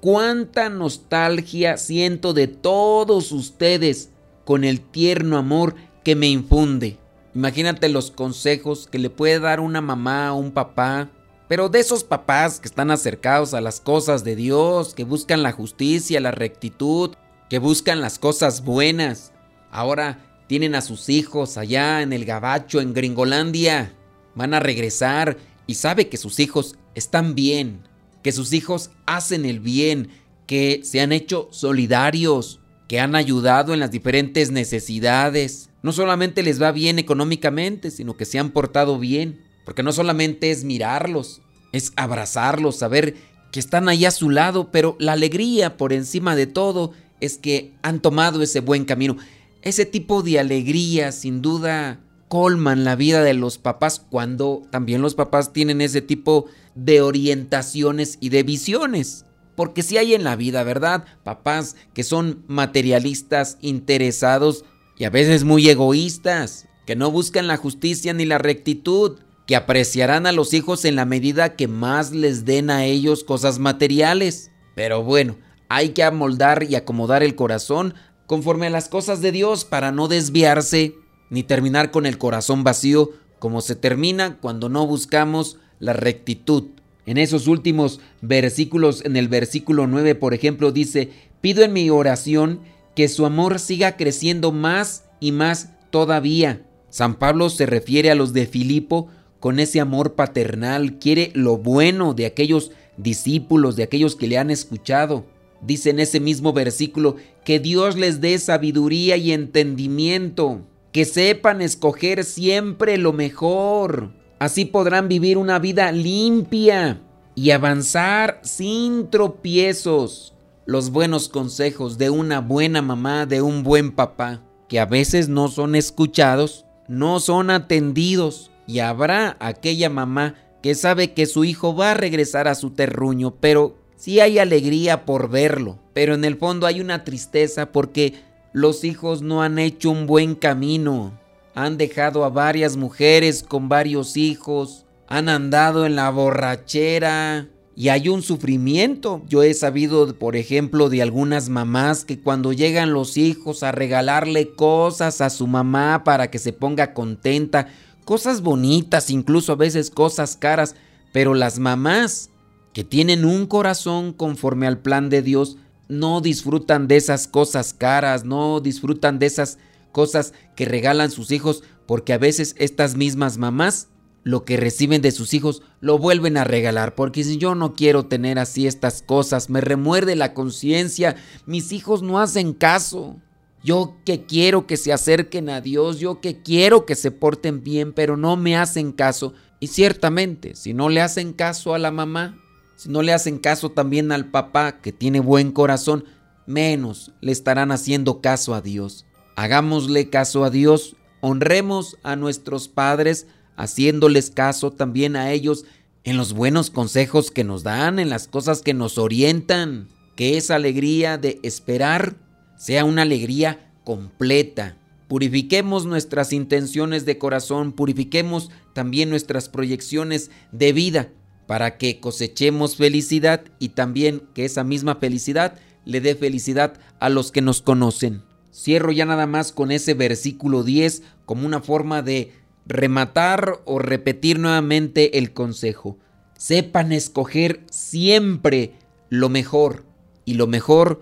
cuánta 0.00 0.68
nostalgia 0.68 1.76
siento 1.76 2.32
de 2.32 2.46
todos 2.46 3.32
ustedes 3.32 4.10
con 4.44 4.64
el 4.64 4.80
tierno 4.80 5.36
amor 5.36 5.74
que 6.04 6.14
me 6.14 6.28
infunde. 6.28 6.98
Imagínate 7.34 7.88
los 7.88 8.10
consejos 8.10 8.88
que 8.90 8.98
le 8.98 9.10
puede 9.10 9.38
dar 9.40 9.60
una 9.60 9.80
mamá 9.80 10.32
o 10.32 10.38
un 10.38 10.52
papá, 10.52 11.10
pero 11.50 11.68
de 11.68 11.80
esos 11.80 12.04
papás 12.04 12.60
que 12.60 12.68
están 12.68 12.92
acercados 12.92 13.54
a 13.54 13.60
las 13.60 13.80
cosas 13.80 14.22
de 14.22 14.36
Dios, 14.36 14.94
que 14.94 15.02
buscan 15.02 15.42
la 15.42 15.50
justicia, 15.50 16.20
la 16.20 16.30
rectitud, 16.30 17.16
que 17.48 17.58
buscan 17.58 18.00
las 18.00 18.20
cosas 18.20 18.62
buenas. 18.62 19.32
Ahora 19.72 20.24
tienen 20.46 20.76
a 20.76 20.80
sus 20.80 21.08
hijos 21.08 21.56
allá 21.56 22.02
en 22.02 22.12
el 22.12 22.24
Gabacho, 22.24 22.80
en 22.80 22.94
Gringolandia. 22.94 23.92
Van 24.36 24.54
a 24.54 24.60
regresar 24.60 25.38
y 25.66 25.74
sabe 25.74 26.08
que 26.08 26.18
sus 26.18 26.38
hijos 26.38 26.76
están 26.94 27.34
bien, 27.34 27.82
que 28.22 28.30
sus 28.30 28.52
hijos 28.52 28.92
hacen 29.06 29.44
el 29.44 29.58
bien, 29.58 30.10
que 30.46 30.82
se 30.84 31.00
han 31.00 31.10
hecho 31.10 31.48
solidarios, 31.50 32.60
que 32.86 33.00
han 33.00 33.16
ayudado 33.16 33.74
en 33.74 33.80
las 33.80 33.90
diferentes 33.90 34.52
necesidades. 34.52 35.68
No 35.82 35.90
solamente 35.90 36.44
les 36.44 36.62
va 36.62 36.70
bien 36.70 37.00
económicamente, 37.00 37.90
sino 37.90 38.16
que 38.16 38.24
se 38.24 38.38
han 38.38 38.50
portado 38.50 39.00
bien. 39.00 39.49
Porque 39.70 39.84
no 39.84 39.92
solamente 39.92 40.50
es 40.50 40.64
mirarlos, 40.64 41.42
es 41.70 41.92
abrazarlos, 41.94 42.74
saber 42.74 43.14
que 43.52 43.60
están 43.60 43.88
ahí 43.88 44.04
a 44.04 44.10
su 44.10 44.28
lado, 44.28 44.72
pero 44.72 44.96
la 44.98 45.12
alegría 45.12 45.76
por 45.76 45.92
encima 45.92 46.34
de 46.34 46.48
todo 46.48 46.90
es 47.20 47.38
que 47.38 47.72
han 47.82 48.00
tomado 48.00 48.42
ese 48.42 48.58
buen 48.58 48.84
camino. 48.84 49.16
Ese 49.62 49.86
tipo 49.86 50.24
de 50.24 50.40
alegría 50.40 51.12
sin 51.12 51.40
duda 51.40 52.00
colman 52.26 52.82
la 52.82 52.96
vida 52.96 53.22
de 53.22 53.32
los 53.32 53.58
papás 53.58 54.04
cuando 54.10 54.62
también 54.72 55.02
los 55.02 55.14
papás 55.14 55.52
tienen 55.52 55.80
ese 55.80 56.00
tipo 56.00 56.46
de 56.74 57.00
orientaciones 57.00 58.18
y 58.20 58.30
de 58.30 58.42
visiones. 58.42 59.24
Porque 59.54 59.84
si 59.84 59.98
hay 59.98 60.14
en 60.14 60.24
la 60.24 60.34
vida, 60.34 60.64
¿verdad? 60.64 61.04
Papás 61.22 61.76
que 61.94 62.02
son 62.02 62.42
materialistas, 62.48 63.56
interesados 63.60 64.64
y 64.98 65.04
a 65.04 65.10
veces 65.10 65.44
muy 65.44 65.68
egoístas, 65.68 66.66
que 66.86 66.96
no 66.96 67.12
buscan 67.12 67.46
la 67.46 67.56
justicia 67.56 68.12
ni 68.12 68.24
la 68.24 68.38
rectitud, 68.38 69.20
que 69.50 69.56
apreciarán 69.56 70.28
a 70.28 70.32
los 70.32 70.54
hijos 70.54 70.84
en 70.84 70.94
la 70.94 71.04
medida 71.04 71.56
que 71.56 71.66
más 71.66 72.12
les 72.12 72.44
den 72.44 72.70
a 72.70 72.84
ellos 72.84 73.24
cosas 73.24 73.58
materiales. 73.58 74.52
Pero 74.76 75.02
bueno, 75.02 75.38
hay 75.68 75.88
que 75.88 76.04
amoldar 76.04 76.62
y 76.62 76.76
acomodar 76.76 77.24
el 77.24 77.34
corazón 77.34 77.94
conforme 78.28 78.68
a 78.68 78.70
las 78.70 78.88
cosas 78.88 79.20
de 79.22 79.32
Dios 79.32 79.64
para 79.64 79.90
no 79.90 80.06
desviarse 80.06 80.94
ni 81.30 81.42
terminar 81.42 81.90
con 81.90 82.06
el 82.06 82.16
corazón 82.16 82.62
vacío 82.62 83.10
como 83.40 83.60
se 83.60 83.74
termina 83.74 84.38
cuando 84.40 84.68
no 84.68 84.86
buscamos 84.86 85.56
la 85.80 85.94
rectitud. 85.94 86.68
En 87.04 87.18
esos 87.18 87.48
últimos 87.48 87.98
versículos, 88.20 89.04
en 89.04 89.16
el 89.16 89.26
versículo 89.26 89.88
9, 89.88 90.14
por 90.14 90.32
ejemplo, 90.32 90.70
dice, 90.70 91.10
pido 91.40 91.64
en 91.64 91.72
mi 91.72 91.90
oración 91.90 92.60
que 92.94 93.08
su 93.08 93.26
amor 93.26 93.58
siga 93.58 93.96
creciendo 93.96 94.52
más 94.52 95.06
y 95.18 95.32
más 95.32 95.70
todavía. 95.90 96.62
San 96.88 97.16
Pablo 97.16 97.50
se 97.50 97.66
refiere 97.66 98.12
a 98.12 98.14
los 98.14 98.32
de 98.32 98.46
Filipo 98.46 99.08
con 99.40 99.58
ese 99.58 99.80
amor 99.80 100.14
paternal, 100.14 100.98
quiere 100.98 101.32
lo 101.34 101.56
bueno 101.56 102.14
de 102.14 102.26
aquellos 102.26 102.70
discípulos, 102.96 103.74
de 103.74 103.82
aquellos 103.82 104.14
que 104.14 104.28
le 104.28 104.38
han 104.38 104.50
escuchado. 104.50 105.24
Dice 105.62 105.90
en 105.90 105.98
ese 105.98 106.20
mismo 106.20 106.52
versículo 106.52 107.16
que 107.44 107.58
Dios 107.58 107.96
les 107.96 108.20
dé 108.20 108.38
sabiduría 108.38 109.16
y 109.16 109.32
entendimiento 109.32 110.62
que 110.92 111.04
sepan 111.04 111.60
escoger 111.60 112.24
siempre 112.24 112.98
lo 112.98 113.12
mejor. 113.12 114.12
Así 114.38 114.64
podrán 114.64 115.08
vivir 115.08 115.38
una 115.38 115.58
vida 115.58 115.92
limpia 115.92 117.00
y 117.34 117.50
avanzar 117.50 118.40
sin 118.42 119.10
tropiezos. 119.10 120.34
Los 120.66 120.90
buenos 120.90 121.28
consejos 121.28 121.98
de 121.98 122.10
una 122.10 122.40
buena 122.40 122.82
mamá, 122.82 123.26
de 123.26 123.42
un 123.42 123.62
buen 123.62 123.92
papá, 123.92 124.42
que 124.68 124.78
a 124.78 124.86
veces 124.86 125.28
no 125.28 125.48
son 125.48 125.74
escuchados, 125.74 126.64
no 126.88 127.20
son 127.20 127.50
atendidos. 127.50 128.50
Y 128.70 128.78
habrá 128.78 129.36
aquella 129.40 129.90
mamá 129.90 130.36
que 130.62 130.76
sabe 130.76 131.12
que 131.12 131.26
su 131.26 131.42
hijo 131.42 131.74
va 131.74 131.90
a 131.90 131.94
regresar 131.94 132.46
a 132.46 132.54
su 132.54 132.70
terruño, 132.70 133.34
pero 133.40 133.74
sí 133.96 134.20
hay 134.20 134.38
alegría 134.38 135.04
por 135.04 135.28
verlo, 135.28 135.80
pero 135.92 136.14
en 136.14 136.24
el 136.24 136.36
fondo 136.36 136.68
hay 136.68 136.80
una 136.80 137.02
tristeza 137.02 137.72
porque 137.72 138.14
los 138.52 138.84
hijos 138.84 139.22
no 139.22 139.42
han 139.42 139.58
hecho 139.58 139.90
un 139.90 140.06
buen 140.06 140.36
camino. 140.36 141.18
Han 141.56 141.78
dejado 141.78 142.24
a 142.24 142.28
varias 142.28 142.76
mujeres 142.76 143.42
con 143.42 143.68
varios 143.68 144.16
hijos. 144.16 144.86
Han 145.08 145.28
andado 145.28 145.84
en 145.84 145.96
la 145.96 146.08
borrachera. 146.10 147.48
Y 147.74 147.88
hay 147.88 148.08
un 148.08 148.22
sufrimiento. 148.22 149.22
Yo 149.26 149.42
he 149.42 149.54
sabido, 149.54 150.14
por 150.16 150.36
ejemplo, 150.36 150.90
de 150.90 151.02
algunas 151.02 151.48
mamás 151.48 152.04
que 152.04 152.20
cuando 152.20 152.52
llegan 152.52 152.92
los 152.92 153.16
hijos 153.16 153.62
a 153.62 153.72
regalarle 153.72 154.54
cosas 154.54 155.20
a 155.20 155.30
su 155.30 155.46
mamá 155.46 156.04
para 156.04 156.30
que 156.30 156.38
se 156.38 156.52
ponga 156.52 156.92
contenta, 156.92 157.68
cosas 158.10 158.40
bonitas, 158.40 159.08
incluso 159.08 159.52
a 159.52 159.54
veces 159.54 159.88
cosas 159.88 160.36
caras, 160.36 160.74
pero 161.12 161.32
las 161.32 161.60
mamás 161.60 162.30
que 162.72 162.82
tienen 162.82 163.24
un 163.24 163.46
corazón 163.46 164.12
conforme 164.12 164.66
al 164.66 164.78
plan 164.78 165.10
de 165.10 165.22
Dios, 165.22 165.58
no 165.86 166.20
disfrutan 166.20 166.88
de 166.88 166.96
esas 166.96 167.28
cosas 167.28 167.72
caras, 167.72 168.24
no 168.24 168.58
disfrutan 168.58 169.20
de 169.20 169.26
esas 169.26 169.58
cosas 169.92 170.34
que 170.56 170.64
regalan 170.64 171.12
sus 171.12 171.30
hijos, 171.30 171.62
porque 171.86 172.12
a 172.12 172.18
veces 172.18 172.56
estas 172.58 172.96
mismas 172.96 173.38
mamás 173.38 173.86
lo 174.24 174.44
que 174.44 174.56
reciben 174.56 175.02
de 175.02 175.12
sus 175.12 175.32
hijos 175.32 175.62
lo 175.80 175.96
vuelven 175.96 176.36
a 176.36 176.42
regalar, 176.42 176.96
porque 176.96 177.22
si 177.22 177.36
yo 177.36 177.54
no 177.54 177.74
quiero 177.74 178.06
tener 178.06 178.40
así 178.40 178.66
estas 178.66 179.02
cosas, 179.02 179.50
me 179.50 179.60
remuerde 179.60 180.16
la 180.16 180.34
conciencia, 180.34 181.14
mis 181.46 181.70
hijos 181.70 182.02
no 182.02 182.18
hacen 182.18 182.54
caso. 182.54 183.18
Yo 183.62 183.96
que 184.04 184.24
quiero 184.24 184.66
que 184.66 184.76
se 184.76 184.92
acerquen 184.92 185.50
a 185.50 185.60
Dios, 185.60 185.98
yo 185.98 186.20
que 186.20 186.42
quiero 186.42 186.86
que 186.86 186.94
se 186.94 187.10
porten 187.10 187.62
bien, 187.62 187.92
pero 187.92 188.16
no 188.16 188.36
me 188.36 188.56
hacen 188.56 188.92
caso. 188.92 189.34
Y 189.60 189.66
ciertamente, 189.66 190.56
si 190.56 190.72
no 190.72 190.88
le 190.88 191.02
hacen 191.02 191.34
caso 191.34 191.74
a 191.74 191.78
la 191.78 191.90
mamá, 191.90 192.38
si 192.76 192.88
no 192.88 193.02
le 193.02 193.12
hacen 193.12 193.38
caso 193.38 193.70
también 193.70 194.12
al 194.12 194.30
papá, 194.30 194.80
que 194.80 194.92
tiene 194.92 195.20
buen 195.20 195.52
corazón, 195.52 196.04
menos 196.46 197.12
le 197.20 197.32
estarán 197.32 197.70
haciendo 197.70 198.22
caso 198.22 198.54
a 198.54 198.62
Dios. 198.62 199.04
Hagámosle 199.36 200.08
caso 200.08 200.44
a 200.44 200.50
Dios, 200.50 200.96
honremos 201.20 201.98
a 202.02 202.16
nuestros 202.16 202.68
padres, 202.68 203.26
haciéndoles 203.56 204.30
caso 204.30 204.70
también 204.70 205.16
a 205.16 205.32
ellos 205.32 205.66
en 206.04 206.16
los 206.16 206.32
buenos 206.32 206.70
consejos 206.70 207.30
que 207.30 207.44
nos 207.44 207.62
dan, 207.62 207.98
en 207.98 208.08
las 208.08 208.26
cosas 208.26 208.62
que 208.62 208.72
nos 208.72 208.96
orientan, 208.96 209.88
que 210.16 210.38
esa 210.38 210.54
alegría 210.54 211.18
de 211.18 211.38
esperar 211.42 212.16
sea 212.60 212.84
una 212.84 213.02
alegría 213.02 213.72
completa. 213.84 214.76
Purifiquemos 215.08 215.86
nuestras 215.86 216.30
intenciones 216.34 217.06
de 217.06 217.16
corazón, 217.16 217.72
purifiquemos 217.72 218.50
también 218.74 219.08
nuestras 219.08 219.48
proyecciones 219.48 220.30
de 220.52 220.74
vida 220.74 221.08
para 221.46 221.78
que 221.78 222.00
cosechemos 222.00 222.76
felicidad 222.76 223.44
y 223.58 223.70
también 223.70 224.24
que 224.34 224.44
esa 224.44 224.62
misma 224.62 224.96
felicidad 224.96 225.58
le 225.86 226.02
dé 226.02 226.14
felicidad 226.14 226.74
a 226.98 227.08
los 227.08 227.32
que 227.32 227.40
nos 227.40 227.62
conocen. 227.62 228.24
Cierro 228.52 228.92
ya 228.92 229.06
nada 229.06 229.26
más 229.26 229.52
con 229.52 229.70
ese 229.70 229.94
versículo 229.94 230.62
10 230.62 231.02
como 231.24 231.46
una 231.46 231.62
forma 231.62 232.02
de 232.02 232.34
rematar 232.66 233.62
o 233.64 233.78
repetir 233.78 234.38
nuevamente 234.38 235.16
el 235.16 235.32
consejo. 235.32 235.96
Sepan 236.36 236.92
escoger 236.92 237.64
siempre 237.70 238.74
lo 239.08 239.30
mejor 239.30 239.86
y 240.26 240.34
lo 240.34 240.46
mejor 240.46 241.00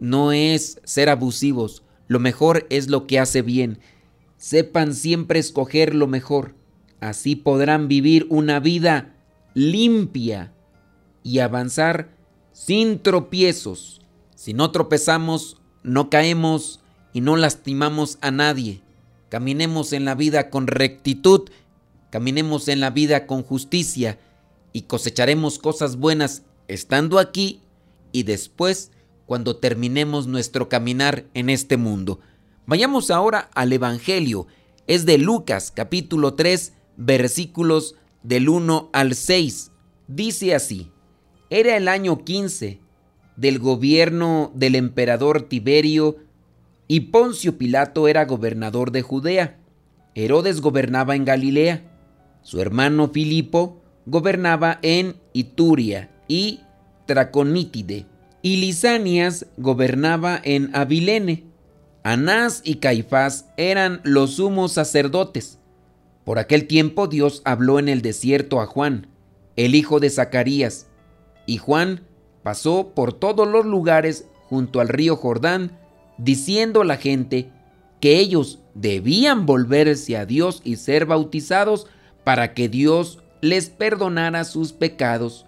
no 0.00 0.32
es 0.32 0.80
ser 0.84 1.08
abusivos, 1.08 1.82
lo 2.08 2.20
mejor 2.20 2.66
es 2.70 2.88
lo 2.88 3.06
que 3.06 3.18
hace 3.18 3.42
bien. 3.42 3.78
Sepan 4.36 4.94
siempre 4.94 5.38
escoger 5.38 5.94
lo 5.94 6.06
mejor. 6.06 6.54
Así 7.00 7.36
podrán 7.36 7.86
vivir 7.86 8.26
una 8.30 8.60
vida 8.60 9.14
limpia 9.54 10.52
y 11.22 11.40
avanzar 11.40 12.16
sin 12.52 13.00
tropiezos. 13.00 14.00
Si 14.34 14.54
no 14.54 14.70
tropezamos, 14.70 15.58
no 15.82 16.10
caemos 16.10 16.80
y 17.12 17.20
no 17.20 17.36
lastimamos 17.36 18.18
a 18.20 18.30
nadie. 18.30 18.80
Caminemos 19.28 19.92
en 19.92 20.04
la 20.04 20.14
vida 20.14 20.48
con 20.48 20.66
rectitud, 20.66 21.50
caminemos 22.10 22.68
en 22.68 22.80
la 22.80 22.90
vida 22.90 23.26
con 23.26 23.42
justicia 23.42 24.18
y 24.72 24.82
cosecharemos 24.82 25.58
cosas 25.58 25.96
buenas 25.96 26.42
estando 26.68 27.18
aquí 27.18 27.60
y 28.12 28.22
después 28.22 28.90
cuando 29.28 29.56
terminemos 29.56 30.26
nuestro 30.26 30.70
caminar 30.70 31.26
en 31.34 31.50
este 31.50 31.76
mundo. 31.76 32.18
Vayamos 32.64 33.10
ahora 33.10 33.50
al 33.54 33.70
Evangelio. 33.74 34.46
Es 34.86 35.04
de 35.04 35.18
Lucas 35.18 35.70
capítulo 35.70 36.32
3 36.32 36.72
versículos 36.96 37.94
del 38.22 38.48
1 38.48 38.88
al 38.90 39.14
6. 39.14 39.70
Dice 40.06 40.54
así, 40.54 40.90
era 41.50 41.76
el 41.76 41.88
año 41.88 42.24
15 42.24 42.80
del 43.36 43.58
gobierno 43.58 44.50
del 44.54 44.76
emperador 44.76 45.42
Tiberio 45.42 46.16
y 46.88 47.00
Poncio 47.00 47.58
Pilato 47.58 48.08
era 48.08 48.24
gobernador 48.24 48.92
de 48.92 49.02
Judea. 49.02 49.58
Herodes 50.14 50.62
gobernaba 50.62 51.16
en 51.16 51.26
Galilea. 51.26 51.84
Su 52.40 52.62
hermano 52.62 53.10
Filipo 53.10 53.82
gobernaba 54.06 54.78
en 54.80 55.16
Ituria 55.34 56.10
y 56.28 56.60
Traconítide 57.04 58.06
y 58.42 58.56
Lisanias 58.58 59.46
gobernaba 59.56 60.40
en 60.42 60.74
Abilene. 60.74 61.44
Anás 62.02 62.62
y 62.64 62.76
Caifás 62.76 63.46
eran 63.56 64.00
los 64.04 64.34
sumos 64.34 64.72
sacerdotes. 64.72 65.58
Por 66.24 66.38
aquel 66.38 66.66
tiempo 66.66 67.06
Dios 67.06 67.42
habló 67.44 67.78
en 67.78 67.88
el 67.88 68.02
desierto 68.02 68.60
a 68.60 68.66
Juan, 68.66 69.08
el 69.56 69.74
hijo 69.74 69.98
de 69.98 70.10
Zacarías, 70.10 70.86
y 71.46 71.56
Juan 71.56 72.02
pasó 72.42 72.92
por 72.94 73.12
todos 73.12 73.48
los 73.48 73.66
lugares 73.66 74.26
junto 74.48 74.80
al 74.80 74.88
río 74.88 75.16
Jordán, 75.16 75.78
diciendo 76.18 76.82
a 76.82 76.84
la 76.84 76.96
gente 76.96 77.50
que 78.00 78.18
ellos 78.18 78.60
debían 78.74 79.46
volverse 79.46 80.16
a 80.16 80.26
Dios 80.26 80.60
y 80.64 80.76
ser 80.76 81.06
bautizados 81.06 81.86
para 82.24 82.54
que 82.54 82.68
Dios 82.68 83.18
les 83.40 83.70
perdonara 83.70 84.44
sus 84.44 84.72
pecados. 84.72 85.46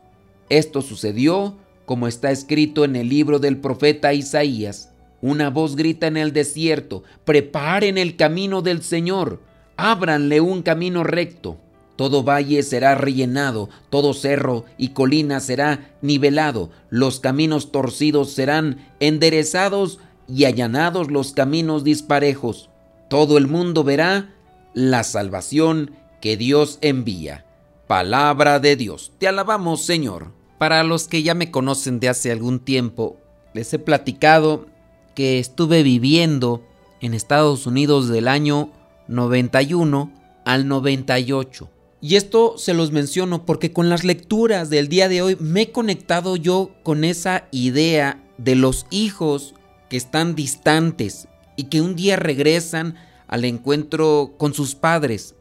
Esto 0.48 0.82
sucedió 0.82 1.56
como 1.90 2.06
está 2.06 2.30
escrito 2.30 2.84
en 2.84 2.94
el 2.94 3.08
libro 3.08 3.40
del 3.40 3.56
profeta 3.56 4.14
Isaías. 4.14 4.92
Una 5.20 5.50
voz 5.50 5.74
grita 5.74 6.06
en 6.06 6.16
el 6.16 6.32
desierto, 6.32 7.02
preparen 7.24 7.98
el 7.98 8.14
camino 8.14 8.62
del 8.62 8.84
Señor, 8.84 9.40
ábranle 9.76 10.40
un 10.40 10.62
camino 10.62 11.02
recto. 11.02 11.58
Todo 11.96 12.22
valle 12.22 12.62
será 12.62 12.94
rellenado, 12.94 13.70
todo 13.90 14.14
cerro 14.14 14.66
y 14.78 14.90
colina 14.90 15.40
será 15.40 15.90
nivelado, 16.00 16.70
los 16.90 17.18
caminos 17.18 17.72
torcidos 17.72 18.34
serán 18.34 18.86
enderezados 19.00 19.98
y 20.28 20.44
allanados 20.44 21.10
los 21.10 21.32
caminos 21.32 21.82
disparejos. 21.82 22.70
Todo 23.08 23.36
el 23.36 23.48
mundo 23.48 23.82
verá 23.82 24.32
la 24.74 25.02
salvación 25.02 25.90
que 26.20 26.36
Dios 26.36 26.78
envía. 26.82 27.46
Palabra 27.88 28.60
de 28.60 28.76
Dios. 28.76 29.10
Te 29.18 29.26
alabamos, 29.26 29.84
Señor. 29.84 30.38
Para 30.60 30.84
los 30.84 31.08
que 31.08 31.22
ya 31.22 31.32
me 31.32 31.50
conocen 31.50 32.00
de 32.00 32.10
hace 32.10 32.30
algún 32.30 32.60
tiempo, 32.60 33.16
les 33.54 33.72
he 33.72 33.78
platicado 33.78 34.66
que 35.14 35.38
estuve 35.38 35.82
viviendo 35.82 36.62
en 37.00 37.14
Estados 37.14 37.66
Unidos 37.66 38.08
del 38.08 38.28
año 38.28 38.70
91 39.08 40.12
al 40.44 40.68
98. 40.68 41.70
Y 42.02 42.16
esto 42.16 42.58
se 42.58 42.74
los 42.74 42.92
menciono 42.92 43.46
porque 43.46 43.72
con 43.72 43.88
las 43.88 44.04
lecturas 44.04 44.68
del 44.68 44.88
día 44.88 45.08
de 45.08 45.22
hoy 45.22 45.38
me 45.40 45.62
he 45.62 45.72
conectado 45.72 46.36
yo 46.36 46.72
con 46.82 47.04
esa 47.04 47.48
idea 47.52 48.22
de 48.36 48.54
los 48.54 48.84
hijos 48.90 49.54
que 49.88 49.96
están 49.96 50.34
distantes 50.34 51.26
y 51.56 51.64
que 51.64 51.80
un 51.80 51.96
día 51.96 52.16
regresan 52.16 52.96
al 53.28 53.46
encuentro 53.46 54.34
con 54.36 54.52
sus 54.52 54.74
padres. 54.74 55.34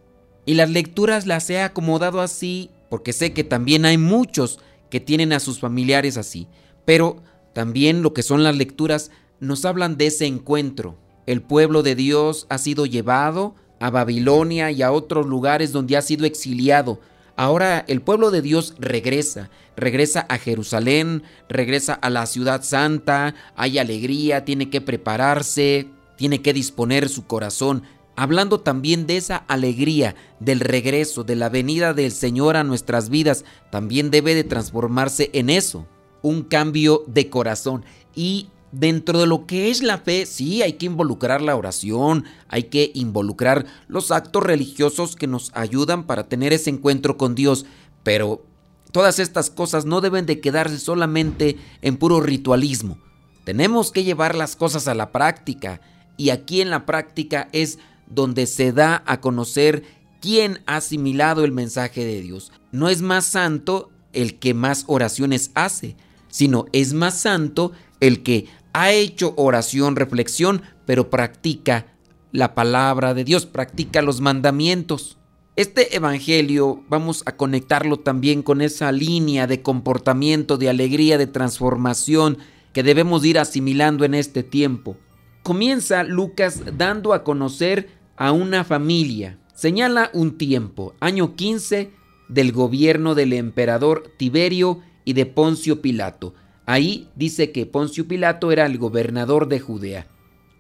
Y 0.46 0.54
las 0.54 0.70
lecturas 0.70 1.26
las 1.26 1.50
he 1.50 1.60
acomodado 1.60 2.22
así 2.22 2.70
porque 2.90 3.12
sé 3.12 3.34
que 3.34 3.44
también 3.44 3.84
hay 3.84 3.98
muchos 3.98 4.60
que 4.90 5.00
tienen 5.00 5.34
a 5.34 5.40
sus 5.40 5.60
familiares 5.60 6.18
así. 6.18 6.48
Pero 6.86 7.22
también 7.54 8.02
lo 8.02 8.14
que 8.14 8.24
son 8.24 8.44
las 8.44 8.56
lecturas 8.56 9.12
nos 9.40 9.66
hablan 9.66 9.98
de 9.98 10.08
ese 10.08 10.26
encuentro. 10.26 10.98
El 11.26 11.42
pueblo 11.42 11.84
de 11.84 11.96
Dios 11.96 12.48
ha 12.50 12.58
sido 12.58 12.86
llevado 12.86 13.56
a 13.80 13.90
Babilonia 13.90 14.72
y 14.72 14.82
a 14.82 14.92
otros 14.92 15.26
lugares 15.26 15.72
donde 15.72 15.98
ha 15.98 16.02
sido 16.02 16.26
exiliado. 16.26 17.00
Ahora 17.36 17.86
el 17.88 18.02
pueblo 18.02 18.32
de 18.32 18.42
Dios 18.42 18.74
regresa, 18.80 19.50
regresa 19.78 20.26
a 20.28 20.38
Jerusalén, 20.38 21.24
regresa 21.48 21.94
a 21.94 22.10
la 22.10 22.26
ciudad 22.26 22.64
santa, 22.64 23.34
hay 23.56 23.78
alegría, 23.78 24.44
tiene 24.44 24.70
que 24.70 24.82
prepararse, 24.82 25.88
tiene 26.18 26.42
que 26.42 26.52
disponer 26.52 27.08
su 27.08 27.26
corazón 27.28 27.84
hablando 28.20 28.60
también 28.60 29.08
de 29.08 29.16
esa 29.16 29.38
alegría 29.38 30.14
del 30.42 30.60
regreso, 30.60 31.24
de 31.24 31.38
la 31.38 31.48
venida 31.48 31.94
del 31.94 32.12
Señor 32.12 32.58
a 32.58 32.66
nuestras 32.66 33.08
vidas, 33.10 33.46
también 33.72 34.12
debe 34.12 34.36
de 34.36 34.44
transformarse 34.44 35.30
en 35.32 35.50
eso, 35.50 35.88
un 36.22 36.44
cambio 36.44 37.06
de 37.08 37.30
corazón. 37.30 37.86
Y 38.14 38.50
dentro 38.74 39.20
de 39.22 39.26
lo 39.26 39.46
que 39.46 39.70
es 39.70 39.82
la 39.82 40.00
fe, 40.00 40.26
sí, 40.26 40.62
hay 40.62 40.74
que 40.74 40.86
involucrar 40.86 41.42
la 41.42 41.56
oración, 41.56 42.26
hay 42.50 42.64
que 42.64 42.92
involucrar 42.94 43.66
los 43.88 44.12
actos 44.12 44.44
religiosos 44.44 45.16
que 45.16 45.28
nos 45.28 45.52
ayudan 45.56 46.06
para 46.06 46.28
tener 46.28 46.52
ese 46.52 46.72
encuentro 46.72 47.16
con 47.16 47.36
Dios, 47.36 47.66
pero 48.04 48.44
todas 48.92 49.20
estas 49.20 49.50
cosas 49.50 49.86
no 49.86 50.02
deben 50.02 50.26
de 50.26 50.42
quedarse 50.42 50.78
solamente 50.78 51.56
en 51.82 51.96
puro 51.96 52.20
ritualismo. 52.20 52.98
Tenemos 53.46 53.94
que 53.94 54.04
llevar 54.04 54.36
las 54.36 54.58
cosas 54.58 54.90
a 54.90 54.94
la 54.94 55.14
práctica 55.14 55.80
y 56.18 56.32
aquí 56.32 56.60
en 56.60 56.70
la 56.70 56.86
práctica 56.86 57.48
es 57.54 57.80
donde 58.10 58.46
se 58.46 58.72
da 58.72 59.04
a 59.06 59.22
conocer 59.22 59.84
quién 60.22 60.60
ha 60.66 60.78
asimilado 60.78 61.44
el 61.44 61.52
mensaje 61.52 62.06
de 62.06 62.22
Dios. 62.22 62.52
No 62.72 62.90
es 62.90 63.02
más 63.02 63.26
santo 63.26 63.90
el 64.14 64.40
que 64.40 64.54
más 64.54 64.84
oraciones 64.88 65.52
hace, 65.54 65.96
sino 66.30 66.66
es 66.74 66.94
más 66.94 67.20
santo 67.20 67.72
el 68.00 68.24
que 68.24 68.48
ha 68.74 68.92
hecho 68.92 69.34
oración, 69.38 69.96
reflexión, 69.96 70.62
pero 70.86 71.10
practica 71.10 71.88
la 72.32 72.54
palabra 72.54 73.14
de 73.14 73.24
Dios, 73.24 73.46
practica 73.46 74.02
los 74.02 74.22
mandamientos. 74.22 75.18
Este 75.56 75.96
Evangelio 75.96 76.84
vamos 76.88 77.24
a 77.26 77.36
conectarlo 77.36 77.98
también 77.98 78.44
con 78.44 78.62
esa 78.62 78.92
línea 78.92 79.48
de 79.48 79.62
comportamiento, 79.62 80.58
de 80.58 80.70
alegría, 80.70 81.18
de 81.18 81.28
transformación 81.28 82.38
que 82.72 82.84
debemos 82.84 83.26
ir 83.26 83.40
asimilando 83.40 84.06
en 84.06 84.14
este 84.14 84.44
tiempo. 84.44 84.96
Comienza 85.44 86.04
Lucas 86.04 86.62
dando 86.78 87.14
a 87.14 87.24
conocer 87.24 87.99
a 88.20 88.34
una 88.34 88.64
familia. 88.66 89.40
Señala 89.56 90.12
un 90.14 90.38
tiempo, 90.38 90.94
año 91.00 91.36
15 91.36 91.90
del 92.28 92.52
gobierno 92.52 93.16
del 93.16 93.34
emperador 93.34 94.14
Tiberio 94.18 94.82
y 95.06 95.14
de 95.14 95.26
Poncio 95.26 95.82
Pilato. 95.82 96.36
Ahí 96.66 97.08
dice 97.16 97.52
que 97.52 97.66
Poncio 97.66 98.08
Pilato 98.08 98.52
era 98.52 98.66
el 98.66 98.78
gobernador 98.78 99.48
de 99.48 99.60
Judea. 99.60 100.08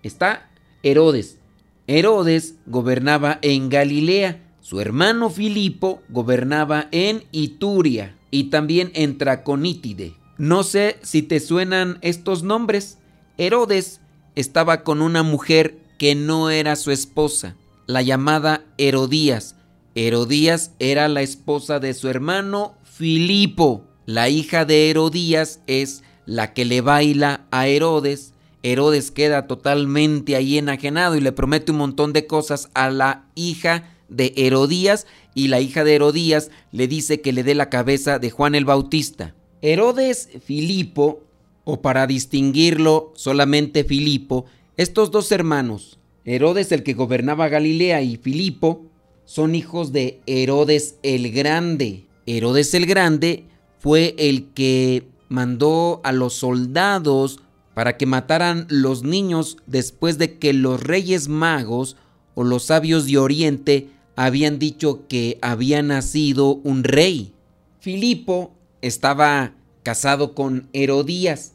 está 0.01 0.49
Herodes. 0.81 1.37
Herodes 1.85 2.55
gobernaba 2.65 3.39
en 3.41 3.69
Galilea, 3.69 4.41
su 4.61 4.79
hermano 4.79 5.29
Filipo 5.29 6.01
gobernaba 6.07 6.87
en 6.91 7.25
Ituria 7.31 8.15
y 8.31 8.45
también 8.45 8.91
en 8.93 9.17
Traconítide. 9.17 10.13
No 10.37 10.63
sé 10.63 10.97
si 11.01 11.23
te 11.23 11.41
suenan 11.41 11.97
estos 12.01 12.43
nombres. 12.43 12.99
Herodes 13.37 13.99
estaba 14.35 14.83
con 14.83 15.01
una 15.01 15.23
mujer 15.23 15.88
que 15.99 16.15
no 16.15 16.49
era 16.49 16.75
su 16.75 16.89
esposa, 16.89 17.55
la 17.85 18.01
llamada 18.01 18.65
Herodías. 18.79 19.55
Herodías 19.93 20.71
era 20.79 21.07
la 21.09 21.21
esposa 21.21 21.79
de 21.79 21.93
su 21.93 22.07
hermano 22.07 22.75
Filipo. 22.83 23.83
La 24.05 24.29
hija 24.29 24.65
de 24.65 24.89
Herodías 24.89 25.59
es 25.67 26.03
la 26.25 26.53
que 26.53 26.65
le 26.65 26.81
baila 26.81 27.45
a 27.51 27.67
Herodes. 27.67 28.33
Herodes 28.63 29.11
queda 29.11 29.45
totalmente 29.45 30.35
ahí 30.35 30.57
enajenado 30.57 31.15
y 31.15 31.21
le 31.21 31.31
promete 31.31 31.71
un 31.71 31.77
montón 31.77 32.13
de 32.13 32.25
cosas 32.25 32.69
a 32.73 32.89
la 32.89 33.25
hija 33.35 33.95
de 34.07 34.33
Herodías 34.37 35.05
y 35.35 35.49
la 35.49 35.59
hija 35.59 35.83
de 35.83 35.95
Herodías 35.95 36.49
le 36.71 36.87
dice 36.87 37.21
que 37.21 37.33
le 37.33 37.43
dé 37.43 37.55
la 37.55 37.69
cabeza 37.69 38.19
de 38.19 38.31
Juan 38.31 38.55
el 38.55 38.65
Bautista. 38.65 39.35
Herodes 39.61 40.29
Filipo, 40.43 41.23
o 41.65 41.81
para 41.81 42.07
distinguirlo 42.07 43.11
solamente 43.15 43.83
Filipo, 43.83 44.45
estos 44.79 45.11
dos 45.11 45.29
hermanos, 45.33 45.99
Herodes 46.23 46.71
el 46.71 46.83
que 46.83 46.93
gobernaba 46.93 47.49
Galilea 47.49 48.01
y 48.01 48.15
Filipo, 48.15 48.85
son 49.25 49.53
hijos 49.53 49.91
de 49.91 50.21
Herodes 50.25 50.95
el 51.03 51.33
Grande. 51.33 52.05
Herodes 52.25 52.73
el 52.73 52.85
Grande 52.85 53.43
fue 53.79 54.15
el 54.17 54.53
que 54.53 55.05
mandó 55.27 55.99
a 56.05 56.13
los 56.13 56.35
soldados 56.35 57.41
para 57.73 57.97
que 57.97 58.05
mataran 58.05 58.67
los 58.69 59.03
niños 59.03 59.57
después 59.67 60.17
de 60.17 60.39
que 60.39 60.53
los 60.53 60.81
reyes 60.81 61.27
magos 61.27 61.97
o 62.33 62.45
los 62.45 62.63
sabios 62.63 63.05
de 63.05 63.17
Oriente 63.17 63.89
habían 64.15 64.59
dicho 64.59 65.09
que 65.09 65.39
había 65.41 65.81
nacido 65.81 66.61
un 66.63 66.85
rey. 66.85 67.33
Filipo 67.81 68.53
estaba 68.81 69.55
casado 69.83 70.33
con 70.33 70.69
Herodías, 70.71 71.51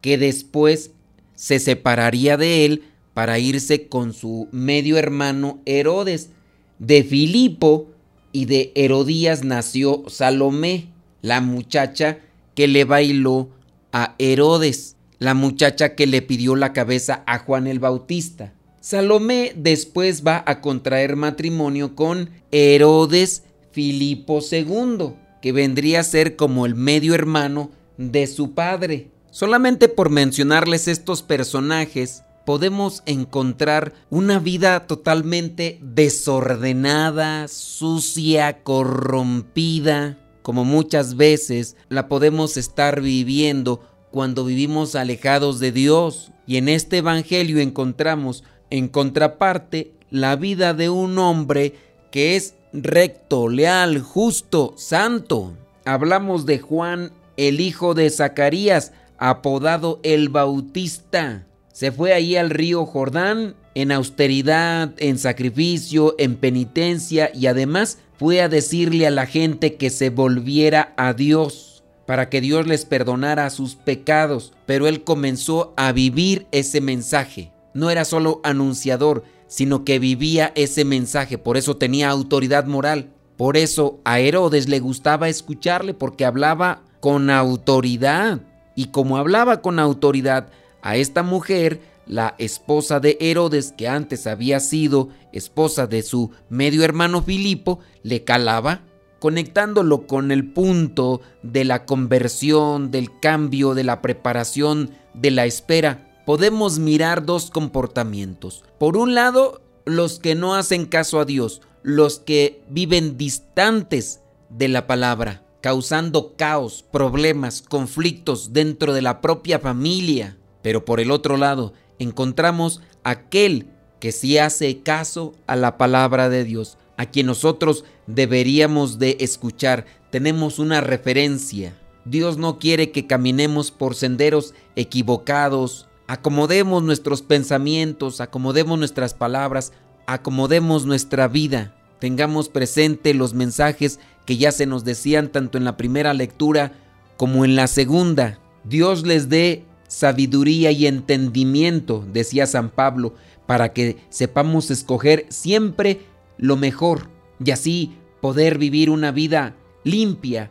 que 0.00 0.18
después 0.18 0.90
se 1.34 1.58
separaría 1.58 2.36
de 2.36 2.64
él 2.64 2.84
para 3.14 3.38
irse 3.38 3.88
con 3.88 4.12
su 4.12 4.48
medio 4.50 4.98
hermano 4.98 5.60
Herodes. 5.64 6.30
De 6.78 7.04
Filipo 7.04 7.88
y 8.32 8.46
de 8.46 8.72
Herodías 8.74 9.44
nació 9.44 10.04
Salomé, 10.08 10.88
la 11.22 11.40
muchacha 11.40 12.18
que 12.54 12.66
le 12.66 12.84
bailó 12.84 13.48
a 13.92 14.16
Herodes, 14.18 14.96
la 15.18 15.34
muchacha 15.34 15.94
que 15.94 16.06
le 16.06 16.20
pidió 16.20 16.56
la 16.56 16.72
cabeza 16.72 17.22
a 17.26 17.38
Juan 17.38 17.66
el 17.66 17.78
Bautista. 17.78 18.52
Salomé 18.80 19.52
después 19.56 20.26
va 20.26 20.42
a 20.46 20.60
contraer 20.60 21.16
matrimonio 21.16 21.94
con 21.94 22.30
Herodes 22.50 23.44
Filipo 23.70 24.40
II, 24.40 25.14
que 25.40 25.52
vendría 25.52 26.00
a 26.00 26.04
ser 26.04 26.36
como 26.36 26.66
el 26.66 26.74
medio 26.74 27.14
hermano 27.14 27.70
de 27.96 28.26
su 28.26 28.52
padre. 28.52 29.10
Solamente 29.34 29.88
por 29.88 30.10
mencionarles 30.10 30.86
estos 30.86 31.24
personajes, 31.24 32.22
podemos 32.46 33.02
encontrar 33.04 33.92
una 34.08 34.38
vida 34.38 34.86
totalmente 34.86 35.80
desordenada, 35.82 37.48
sucia, 37.48 38.62
corrompida, 38.62 40.16
como 40.42 40.64
muchas 40.64 41.16
veces 41.16 41.74
la 41.88 42.06
podemos 42.06 42.56
estar 42.56 43.00
viviendo 43.00 43.80
cuando 44.12 44.44
vivimos 44.44 44.94
alejados 44.94 45.58
de 45.58 45.72
Dios. 45.72 46.30
Y 46.46 46.56
en 46.56 46.68
este 46.68 46.98
Evangelio 46.98 47.58
encontramos 47.58 48.44
en 48.70 48.86
contraparte, 48.86 49.94
la 50.10 50.36
vida 50.36 50.74
de 50.74 50.90
un 50.90 51.18
hombre 51.18 51.74
que 52.12 52.36
es 52.36 52.54
recto, 52.72 53.48
leal, 53.48 53.98
justo, 53.98 54.74
santo. 54.76 55.54
Hablamos 55.84 56.46
de 56.46 56.60
Juan, 56.60 57.10
el 57.36 57.60
hijo 57.60 57.94
de 57.94 58.08
Zacarías, 58.10 58.92
apodado 59.18 60.00
el 60.02 60.28
Bautista. 60.28 61.46
Se 61.72 61.90
fue 61.92 62.12
allí 62.12 62.36
al 62.36 62.50
río 62.50 62.86
Jordán 62.86 63.56
en 63.74 63.90
austeridad, 63.92 64.92
en 64.98 65.18
sacrificio, 65.18 66.14
en 66.18 66.36
penitencia 66.36 67.30
y 67.34 67.46
además 67.46 67.98
fue 68.18 68.40
a 68.40 68.48
decirle 68.48 69.06
a 69.06 69.10
la 69.10 69.26
gente 69.26 69.74
que 69.74 69.90
se 69.90 70.10
volviera 70.10 70.94
a 70.96 71.12
Dios 71.14 71.82
para 72.06 72.28
que 72.28 72.40
Dios 72.40 72.66
les 72.66 72.84
perdonara 72.84 73.50
sus 73.50 73.74
pecados. 73.74 74.52
Pero 74.66 74.86
él 74.86 75.02
comenzó 75.02 75.74
a 75.76 75.90
vivir 75.92 76.46
ese 76.52 76.80
mensaje 76.80 77.54
no 77.74 77.90
era 77.90 78.04
solo 78.04 78.40
anunciador, 78.44 79.24
sino 79.48 79.84
que 79.84 79.98
vivía 79.98 80.52
ese 80.54 80.84
mensaje, 80.84 81.36
por 81.36 81.56
eso 81.56 81.76
tenía 81.76 82.08
autoridad 82.08 82.64
moral. 82.64 83.10
Por 83.36 83.56
eso 83.56 83.98
a 84.04 84.20
Herodes 84.20 84.68
le 84.68 84.78
gustaba 84.78 85.28
escucharle 85.28 85.92
porque 85.92 86.24
hablaba 86.24 86.82
con 87.00 87.30
autoridad. 87.30 88.40
Y 88.74 88.86
como 88.86 89.16
hablaba 89.16 89.60
con 89.62 89.78
autoridad, 89.78 90.48
a 90.82 90.96
esta 90.96 91.22
mujer, 91.22 91.80
la 92.06 92.34
esposa 92.38 93.00
de 93.00 93.16
Herodes, 93.20 93.72
que 93.72 93.88
antes 93.88 94.26
había 94.26 94.60
sido 94.60 95.08
esposa 95.32 95.86
de 95.86 96.02
su 96.02 96.30
medio 96.50 96.84
hermano 96.84 97.22
Filipo, 97.22 97.80
le 98.02 98.24
calaba, 98.24 98.82
conectándolo 99.18 100.06
con 100.06 100.30
el 100.30 100.52
punto 100.52 101.22
de 101.42 101.64
la 101.64 101.86
conversión, 101.86 102.90
del 102.90 103.18
cambio, 103.20 103.74
de 103.74 103.84
la 103.84 104.02
preparación, 104.02 104.90
de 105.14 105.30
la 105.30 105.46
espera 105.46 106.10
podemos 106.24 106.78
mirar 106.78 107.24
dos 107.24 107.50
comportamientos. 107.50 108.64
Por 108.78 108.96
un 108.96 109.14
lado, 109.14 109.60
los 109.84 110.18
que 110.18 110.34
no 110.34 110.54
hacen 110.54 110.86
caso 110.86 111.20
a 111.20 111.24
Dios, 111.24 111.60
los 111.82 112.18
que 112.18 112.62
viven 112.68 113.16
distantes 113.16 114.20
de 114.48 114.68
la 114.68 114.86
palabra, 114.86 115.42
causando 115.64 116.36
caos, 116.36 116.84
problemas, 116.92 117.62
conflictos 117.62 118.52
dentro 118.52 118.92
de 118.92 119.00
la 119.00 119.22
propia 119.22 119.58
familia. 119.58 120.36
Pero 120.60 120.84
por 120.84 121.00
el 121.00 121.10
otro 121.10 121.38
lado, 121.38 121.72
encontramos 121.98 122.82
aquel 123.02 123.68
que 123.98 124.12
sí 124.12 124.36
hace 124.36 124.82
caso 124.82 125.32
a 125.46 125.56
la 125.56 125.78
palabra 125.78 126.28
de 126.28 126.44
Dios, 126.44 126.76
a 126.98 127.06
quien 127.06 127.24
nosotros 127.24 127.86
deberíamos 128.06 128.98
de 128.98 129.16
escuchar. 129.20 129.86
Tenemos 130.10 130.58
una 130.58 130.82
referencia. 130.82 131.74
Dios 132.04 132.36
no 132.36 132.58
quiere 132.58 132.90
que 132.90 133.06
caminemos 133.06 133.70
por 133.70 133.94
senderos 133.94 134.52
equivocados, 134.76 135.88
acomodemos 136.06 136.82
nuestros 136.82 137.22
pensamientos, 137.22 138.20
acomodemos 138.20 138.78
nuestras 138.78 139.14
palabras, 139.14 139.72
acomodemos 140.06 140.84
nuestra 140.84 141.26
vida, 141.26 141.74
tengamos 142.04 142.50
presente 142.50 143.14
los 143.14 143.32
mensajes 143.32 143.98
que 144.26 144.36
ya 144.36 144.52
se 144.52 144.66
nos 144.66 144.84
decían 144.84 145.28
tanto 145.28 145.56
en 145.56 145.64
la 145.64 145.78
primera 145.78 146.12
lectura 146.12 146.72
como 147.16 147.46
en 147.46 147.56
la 147.56 147.66
segunda. 147.66 148.38
Dios 148.62 149.06
les 149.06 149.30
dé 149.30 149.64
sabiduría 149.88 150.70
y 150.70 150.86
entendimiento, 150.86 152.04
decía 152.12 152.46
San 152.46 152.68
Pablo, 152.68 153.14
para 153.46 153.72
que 153.72 153.96
sepamos 154.10 154.70
escoger 154.70 155.24
siempre 155.30 156.02
lo 156.36 156.58
mejor 156.58 157.08
y 157.42 157.52
así 157.52 157.94
poder 158.20 158.58
vivir 158.58 158.90
una 158.90 159.10
vida 159.10 159.56
limpia 159.82 160.50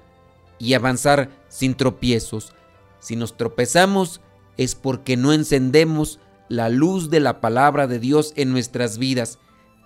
y 0.57 0.73
avanzar 0.73 1.29
sin 1.49 1.75
tropiezos. 1.75 2.51
Si 2.99 3.15
nos 3.15 3.37
tropezamos, 3.37 4.21
es 4.57 4.73
porque 4.73 5.17
no 5.17 5.33
encendemos 5.33 6.19
la 6.49 6.69
luz 6.69 7.11
de 7.11 7.19
la 7.19 7.41
palabra 7.41 7.85
de 7.85 7.99
Dios 7.99 8.33
en 8.37 8.51
nuestras 8.51 8.97
vidas. 8.97 9.37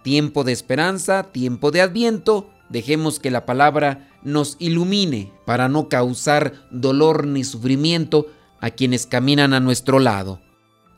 Tiempo 0.03 0.43
de 0.43 0.51
esperanza, 0.51 1.23
tiempo 1.31 1.71
de 1.71 1.81
adviento, 1.81 2.49
dejemos 2.69 3.19
que 3.19 3.31
la 3.31 3.45
palabra 3.45 4.09
nos 4.23 4.55
ilumine 4.59 5.31
para 5.45 5.69
no 5.69 5.89
causar 5.89 6.53
dolor 6.71 7.27
ni 7.27 7.43
sufrimiento 7.43 8.27
a 8.59 8.71
quienes 8.71 9.05
caminan 9.05 9.53
a 9.53 9.59
nuestro 9.59 9.99
lado. 9.99 10.41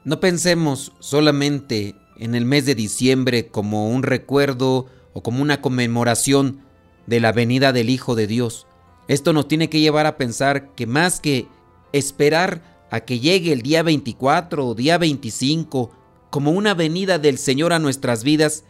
No 0.04 0.20
pensemos 0.20 0.94
solamente 1.00 1.96
en 2.18 2.36
el 2.36 2.46
mes 2.46 2.66
de 2.66 2.76
diciembre 2.76 3.48
como 3.48 3.90
un 3.90 4.04
recuerdo 4.04 4.88
o 5.14 5.24
como 5.24 5.42
una 5.42 5.62
conmemoración 5.62 6.62
de 7.08 7.20
la 7.20 7.32
venida 7.32 7.74
del 7.74 7.90
Hijo 7.90 8.16
de 8.16 8.28
Dios. 8.28 8.68
Esto 9.08 9.34
nos 9.34 9.48
tiene 9.48 9.70
que 9.70 9.80
llevar 9.80 10.06
a 10.06 10.18
pensar 10.18 10.74
que 10.76 10.86
más 10.86 11.20
que 11.20 11.48
esperar 11.92 12.88
a 12.92 13.02
que 13.02 13.20
llegue 13.20 13.52
el 13.52 13.62
día 13.62 13.84
24 13.84 14.68
o 14.68 14.76
día 14.76 14.98
25 14.98 15.92
como 16.30 16.52
una 16.52 16.74
venida 16.74 17.18
del 17.18 17.38
Señor 17.38 17.74
a 17.74 17.80
nuestras 17.80 18.24
vidas, 18.24 18.66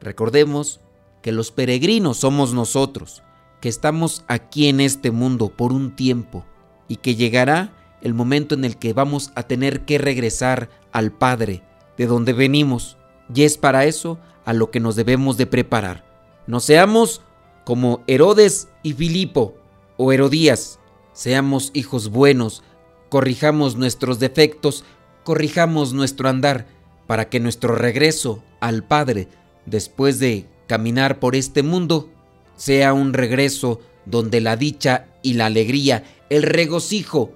recordemos 0.00 0.80
que 1.22 1.32
los 1.32 1.50
peregrinos 1.50 2.18
somos 2.18 2.52
nosotros, 2.54 3.22
que 3.60 3.68
estamos 3.68 4.24
aquí 4.26 4.68
en 4.68 4.80
este 4.80 5.10
mundo 5.10 5.48
por 5.48 5.72
un 5.72 5.94
tiempo 5.94 6.44
y 6.88 6.96
que 6.96 7.14
llegará 7.14 7.72
el 8.02 8.14
momento 8.14 8.54
en 8.54 8.64
el 8.64 8.76
que 8.76 8.92
vamos 8.92 9.32
a 9.34 9.42
tener 9.42 9.84
que 9.84 9.98
regresar 9.98 10.70
al 10.92 11.12
Padre, 11.12 11.62
de 11.96 12.06
donde 12.06 12.32
venimos, 12.32 12.96
y 13.34 13.42
es 13.42 13.58
para 13.58 13.84
eso 13.84 14.18
a 14.44 14.52
lo 14.52 14.70
que 14.70 14.80
nos 14.80 14.96
debemos 14.96 15.36
de 15.36 15.46
preparar. 15.46 16.04
No 16.46 16.60
seamos 16.60 17.20
como 17.64 18.02
Herodes 18.06 18.68
y 18.82 18.94
Filipo 18.94 19.54
o 19.96 20.12
Herodías, 20.12 20.80
seamos 21.12 21.70
hijos 21.74 22.08
buenos, 22.08 22.62
corrijamos 23.10 23.76
nuestros 23.76 24.18
defectos, 24.18 24.84
corrijamos 25.24 25.92
nuestro 25.92 26.28
andar, 26.28 26.66
para 27.06 27.28
que 27.28 27.40
nuestro 27.40 27.74
regreso 27.74 28.42
al 28.60 28.84
Padre, 28.84 29.28
después 29.70 30.18
de 30.18 30.46
caminar 30.66 31.18
por 31.18 31.36
este 31.36 31.62
mundo, 31.62 32.10
sea 32.56 32.92
un 32.92 33.12
regreso 33.12 33.80
donde 34.04 34.40
la 34.40 34.56
dicha 34.56 35.06
y 35.22 35.34
la 35.34 35.46
alegría, 35.46 36.04
el 36.28 36.42
regocijo 36.42 37.32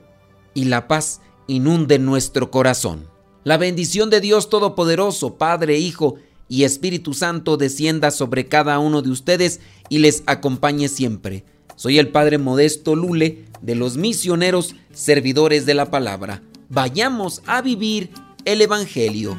y 0.53 0.65
la 0.65 0.89
paz 0.89 1.21
inunden 1.47 2.05
nuestro 2.05 2.51
corazón. 2.51 3.09
La 3.45 3.57
bendición 3.57 4.11
de 4.11 4.21
Dios 4.21 4.49
Todopoderoso, 4.49 5.35
Padre, 5.37 5.79
Hijo 5.79 6.17
y 6.49 6.65
Espíritu 6.65 7.15
Santo 7.15 7.57
descienda 7.57 8.11
sobre 8.11 8.47
cada 8.47 8.79
uno 8.79 9.03
de 9.03 9.11
ustedes 9.11 9.61
y 9.89 9.99
les 9.99 10.23
acompañe 10.27 10.89
siempre. 10.89 11.45
Soy 11.77 11.99
el 11.99 12.09
Padre 12.09 12.39
Modesto 12.39 12.95
Lule 12.95 13.45
de 13.61 13.75
los 13.75 13.97
misioneros 13.97 14.75
servidores 14.93 15.67
de 15.67 15.75
la 15.75 15.91
palabra. 15.91 16.43
Vayamos 16.69 17.43
a 17.47 17.63
vivir 17.63 18.11
el 18.45 18.63
Evangelio. 18.63 19.39